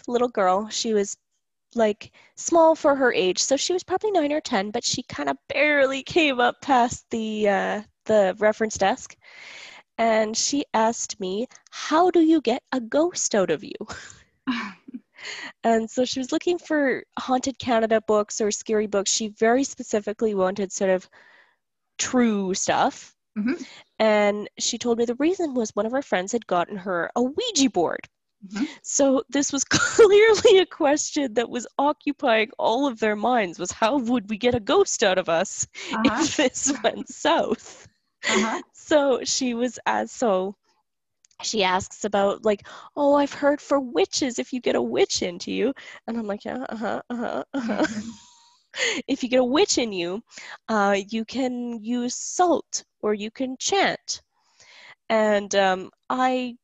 little 0.08 0.30
girl. 0.30 0.70
She 0.70 0.94
was 0.94 1.18
like 1.76 2.12
small 2.36 2.74
for 2.74 2.96
her 2.96 3.14
age, 3.14 3.38
so 3.44 3.58
she 3.58 3.74
was 3.74 3.84
probably 3.84 4.10
nine 4.10 4.32
or 4.32 4.42
ten, 4.42 4.72
but 4.72 4.84
she 4.84 5.04
kind 5.04 5.30
of 5.30 5.38
barely 5.50 6.02
came 6.02 6.40
up 6.40 6.62
past 6.62 7.06
the 7.12 7.48
uh, 7.48 7.82
the 8.10 8.36
reference 8.40 8.78
desk. 8.78 9.16
And 9.98 10.36
she 10.36 10.66
asked 10.74 11.20
me, 11.20 11.48
"How 11.72 12.10
do 12.12 12.22
you 12.22 12.42
get 12.42 12.64
a 12.72 12.80
ghost 12.80 13.36
out 13.36 13.52
of 13.52 13.64
you?" 13.64 13.80
and 15.64 15.90
so 15.90 16.06
she 16.06 16.20
was 16.20 16.32
looking 16.32 16.58
for 16.58 17.04
haunted 17.18 17.60
Canada 17.60 18.02
books 18.08 18.40
or 18.42 18.52
scary 18.52 18.88
books. 18.88 19.12
She 19.12 19.28
very 19.30 19.64
specifically 19.64 20.34
wanted 20.36 20.72
sort 20.72 20.90
of 20.92 21.10
true 21.98 22.54
stuff. 22.54 23.16
Mhm. 23.38 23.66
And 24.00 24.50
she 24.58 24.78
told 24.78 24.98
me 24.98 25.06
the 25.06 25.16
reason 25.28 25.54
was 25.54 25.76
one 25.76 25.86
of 25.86 25.92
her 25.92 26.02
friends 26.02 26.32
had 26.32 26.48
gotten 26.48 26.78
her 26.78 27.12
a 27.16 27.22
Ouija 27.22 27.70
board. 27.70 28.08
Mhm. 28.48 28.68
So 28.84 29.24
this 29.30 29.52
was 29.52 29.64
clearly 29.78 30.60
a 30.60 30.66
question 30.66 31.34
that 31.34 31.50
was 31.50 31.68
occupying 31.78 32.50
all 32.58 32.88
of 32.88 33.00
their 33.00 33.18
minds 33.18 33.60
was 33.60 33.72
how 33.72 33.98
would 33.98 34.30
we 34.30 34.38
get 34.38 34.56
a 34.56 34.60
ghost 34.74 35.04
out 35.04 35.18
of 35.18 35.28
us 35.28 35.68
Uh-huh. 35.92 36.24
if 36.24 36.38
this 36.38 36.72
went 36.84 37.10
south? 37.10 37.88
Uh-huh. 38.28 38.62
So 38.74 39.24
she 39.24 39.54
was 39.54 39.78
as 39.86 40.12
so 40.12 40.56
she 41.44 41.64
asks 41.64 42.06
about 42.06 42.44
like, 42.44 42.68
oh, 42.96 43.14
I've 43.16 43.34
heard 43.34 43.62
for 43.62 43.80
witches 43.80 44.40
if 44.40 44.52
you 44.52 44.60
get 44.60 44.76
a 44.76 44.82
witch 44.82 45.22
into 45.22 45.52
you, 45.52 45.74
and 46.08 46.18
I'm 46.18 46.28
like, 46.28 46.44
yeah, 46.44 46.66
uh-huh, 46.68 47.02
uh-huh, 47.10 47.44
uh-huh. 47.54 47.86
if 49.08 49.24
you 49.24 49.30
get 49.30 49.40
a 49.40 49.44
witch 49.44 49.78
in 49.78 49.94
you, 49.94 50.22
uh, 50.68 50.98
you 51.08 51.26
can 51.26 51.84
use 51.84 52.16
salt 52.16 52.84
or 53.02 53.14
you 53.14 53.32
can 53.32 53.56
chant. 53.58 54.22
And 55.10 55.54
um, 55.56 55.92
I 56.10 56.56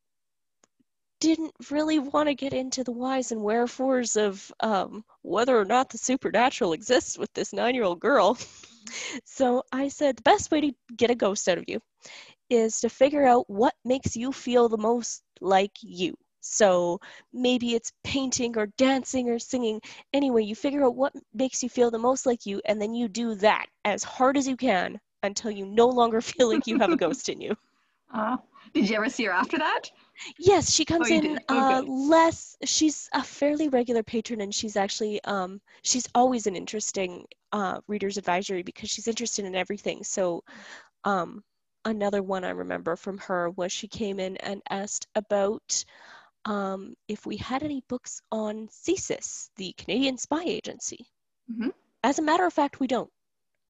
didn't 1.20 1.54
really 1.70 1.98
want 1.98 2.28
to 2.28 2.34
get 2.34 2.52
into 2.52 2.84
the 2.84 2.92
whys 2.92 3.32
and 3.32 3.42
wherefores 3.42 4.16
of 4.16 4.52
um, 4.60 5.04
whether 5.22 5.58
or 5.58 5.64
not 5.64 5.88
the 5.88 5.98
supernatural 5.98 6.72
exists 6.72 7.18
with 7.18 7.32
this 7.32 7.52
nine 7.52 7.74
year 7.74 7.84
old 7.84 8.00
girl. 8.00 8.38
so 9.24 9.62
I 9.72 9.88
said 9.88 10.16
the 10.16 10.22
best 10.22 10.50
way 10.50 10.60
to 10.62 10.72
get 10.96 11.10
a 11.10 11.14
ghost 11.14 11.48
out 11.48 11.58
of 11.58 11.64
you 11.68 11.80
is 12.50 12.80
to 12.80 12.88
figure 12.88 13.26
out 13.26 13.48
what 13.48 13.74
makes 13.84 14.16
you 14.16 14.32
feel 14.32 14.68
the 14.68 14.78
most 14.78 15.22
like 15.40 15.72
you. 15.82 16.16
So 16.40 17.00
maybe 17.32 17.74
it's 17.74 17.92
painting 18.04 18.56
or 18.56 18.66
dancing 18.78 19.28
or 19.28 19.38
singing. 19.38 19.80
Anyway, 20.12 20.44
you 20.44 20.54
figure 20.54 20.84
out 20.84 20.94
what 20.94 21.12
makes 21.34 21.62
you 21.62 21.68
feel 21.68 21.90
the 21.90 21.98
most 21.98 22.24
like 22.24 22.46
you, 22.46 22.60
and 22.64 22.80
then 22.80 22.94
you 22.94 23.08
do 23.08 23.34
that 23.36 23.66
as 23.84 24.04
hard 24.04 24.36
as 24.36 24.46
you 24.46 24.56
can 24.56 25.00
until 25.24 25.50
you 25.50 25.66
no 25.66 25.88
longer 25.88 26.20
feel 26.32 26.48
like 26.48 26.66
you 26.66 26.78
have 26.78 26.92
a 26.92 26.96
ghost 26.96 27.28
in 27.28 27.40
you. 27.40 27.56
Uh, 28.12 28.36
did 28.72 28.88
you 28.88 28.96
ever 28.96 29.08
see 29.08 29.24
her 29.24 29.32
after 29.32 29.58
that? 29.58 29.90
Yes, 30.38 30.70
she 30.70 30.84
comes 30.84 31.10
you 31.10 31.18
in? 31.18 31.38
Oh, 31.48 31.58
uh, 31.58 31.82
less. 31.82 32.56
She's 32.64 33.08
a 33.12 33.22
fairly 33.22 33.68
regular 33.68 34.02
patron, 34.02 34.40
and 34.40 34.54
she's 34.54 34.76
actually 34.76 35.22
um, 35.24 35.60
she's 35.82 36.08
always 36.14 36.46
an 36.46 36.56
interesting 36.56 37.26
uh, 37.52 37.80
reader's 37.86 38.16
advisory 38.16 38.62
because 38.62 38.88
she's 38.90 39.08
interested 39.08 39.44
in 39.44 39.54
everything. 39.54 40.02
So, 40.04 40.42
um, 41.04 41.44
another 41.84 42.22
one 42.22 42.44
I 42.44 42.50
remember 42.50 42.96
from 42.96 43.18
her 43.18 43.50
was 43.50 43.72
she 43.72 43.88
came 43.88 44.18
in 44.18 44.36
and 44.38 44.62
asked 44.70 45.06
about 45.14 45.84
um, 46.46 46.94
if 47.08 47.26
we 47.26 47.36
had 47.36 47.62
any 47.62 47.82
books 47.88 48.20
on 48.32 48.68
CSIS, 48.68 49.50
the 49.56 49.74
Canadian 49.76 50.16
Spy 50.16 50.44
Agency. 50.44 51.06
Mhm. 51.50 51.72
As 52.02 52.18
a 52.18 52.22
matter 52.22 52.46
of 52.46 52.52
fact, 52.52 52.80
we 52.80 52.86
don't. 52.86 53.10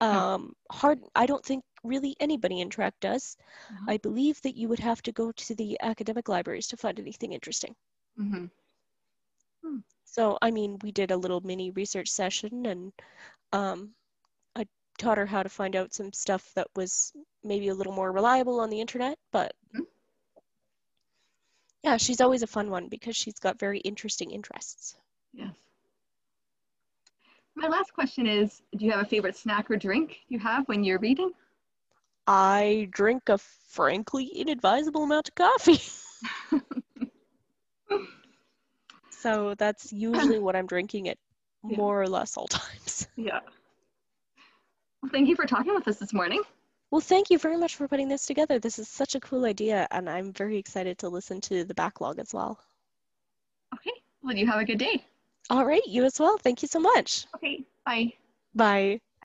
Oh. 0.00 0.10
Um, 0.10 0.52
hard. 0.70 1.00
I 1.14 1.26
don't 1.26 1.44
think 1.44 1.64
really 1.86 2.16
anybody 2.20 2.60
in 2.60 2.70
track 2.70 2.94
does. 3.00 3.36
Uh-huh. 3.70 3.88
I 3.88 3.98
believe 3.98 4.40
that 4.42 4.56
you 4.56 4.68
would 4.68 4.80
have 4.80 5.02
to 5.02 5.12
go 5.12 5.32
to 5.32 5.54
the 5.54 5.78
academic 5.80 6.28
libraries 6.28 6.68
to 6.68 6.76
find 6.76 6.98
anything 7.00 7.32
interesting. 7.32 7.76
hmm 8.16 8.46
So, 10.04 10.38
I 10.40 10.50
mean, 10.52 10.78
we 10.82 10.90
did 10.90 11.10
a 11.10 11.16
little 11.18 11.40
mini 11.42 11.70
research 11.70 12.08
session 12.08 12.64
and 12.66 12.92
um, 13.52 13.94
I 14.56 14.66
taught 14.98 15.18
her 15.18 15.26
how 15.26 15.42
to 15.42 15.48
find 15.48 15.76
out 15.76 15.94
some 15.94 16.12
stuff 16.12 16.52
that 16.54 16.68
was 16.76 17.12
maybe 17.44 17.68
a 17.68 17.74
little 17.74 17.92
more 17.94 18.12
reliable 18.12 18.60
on 18.60 18.70
the 18.70 18.80
internet. 18.80 19.18
But 19.32 19.54
Mhm. 19.72 19.84
yeah, 21.82 21.96
she's 21.96 22.20
always 22.20 22.42
a 22.42 22.46
fun 22.46 22.70
one 22.70 22.88
because 22.88 23.16
she's 23.16 23.38
got 23.38 23.58
very 23.58 23.78
interesting 23.80 24.30
interests. 24.30 24.96
Yes. 25.32 25.56
My 27.56 27.66
last 27.68 27.92
question 27.92 28.26
is 28.26 28.62
Do 28.76 28.84
you 28.84 28.92
have 28.92 29.00
a 29.00 29.08
favorite 29.08 29.36
snack 29.36 29.70
or 29.70 29.76
drink 29.76 30.20
you 30.28 30.38
have 30.38 30.68
when 30.68 30.84
you're 30.84 30.98
reading? 31.00 31.32
I 32.26 32.88
drink 32.90 33.28
a 33.28 33.38
frankly 33.38 34.26
inadvisable 34.26 35.04
amount 35.04 35.28
of 35.28 35.34
coffee. 35.34 35.80
so 39.10 39.54
that's 39.56 39.92
usually 39.92 40.38
what 40.38 40.56
I'm 40.56 40.66
drinking 40.66 41.08
at 41.08 41.18
Yeah. 41.68 41.76
more 41.76 42.00
or 42.00 42.08
less 42.08 42.36
all 42.36 42.48
times. 42.48 43.08
Yeah. 43.16 43.40
Well, 45.02 45.10
thank 45.12 45.28
you 45.28 45.36
for 45.36 45.46
talking 45.46 45.74
with 45.74 45.86
us 45.88 45.98
this 45.98 46.12
morning. 46.12 46.42
Well, 46.90 47.00
thank 47.00 47.30
you 47.30 47.38
very 47.38 47.56
much 47.56 47.76
for 47.76 47.88
putting 47.88 48.08
this 48.08 48.26
together. 48.26 48.58
This 48.58 48.78
is 48.78 48.88
such 48.88 49.14
a 49.14 49.20
cool 49.20 49.44
idea, 49.44 49.86
and 49.90 50.08
I'm 50.08 50.32
very 50.32 50.56
excited 50.58 50.98
to 50.98 51.08
listen 51.08 51.40
to 51.42 51.64
the 51.64 51.74
backlog 51.74 52.18
as 52.18 52.32
well. 52.32 52.58
Okay. 53.74 53.92
Well, 54.22 54.36
you 54.36 54.46
have 54.46 54.60
a 54.60 54.64
good 54.64 54.78
day. 54.78 55.04
All 55.50 55.64
right, 55.64 55.86
you 55.86 56.04
as 56.04 56.18
well. 56.18 56.38
Thank 56.38 56.62
you 56.62 56.68
so 56.68 56.80
much. 56.80 57.26
Okay. 57.36 57.64
Bye. 57.84 58.12
Bye. 58.54 59.00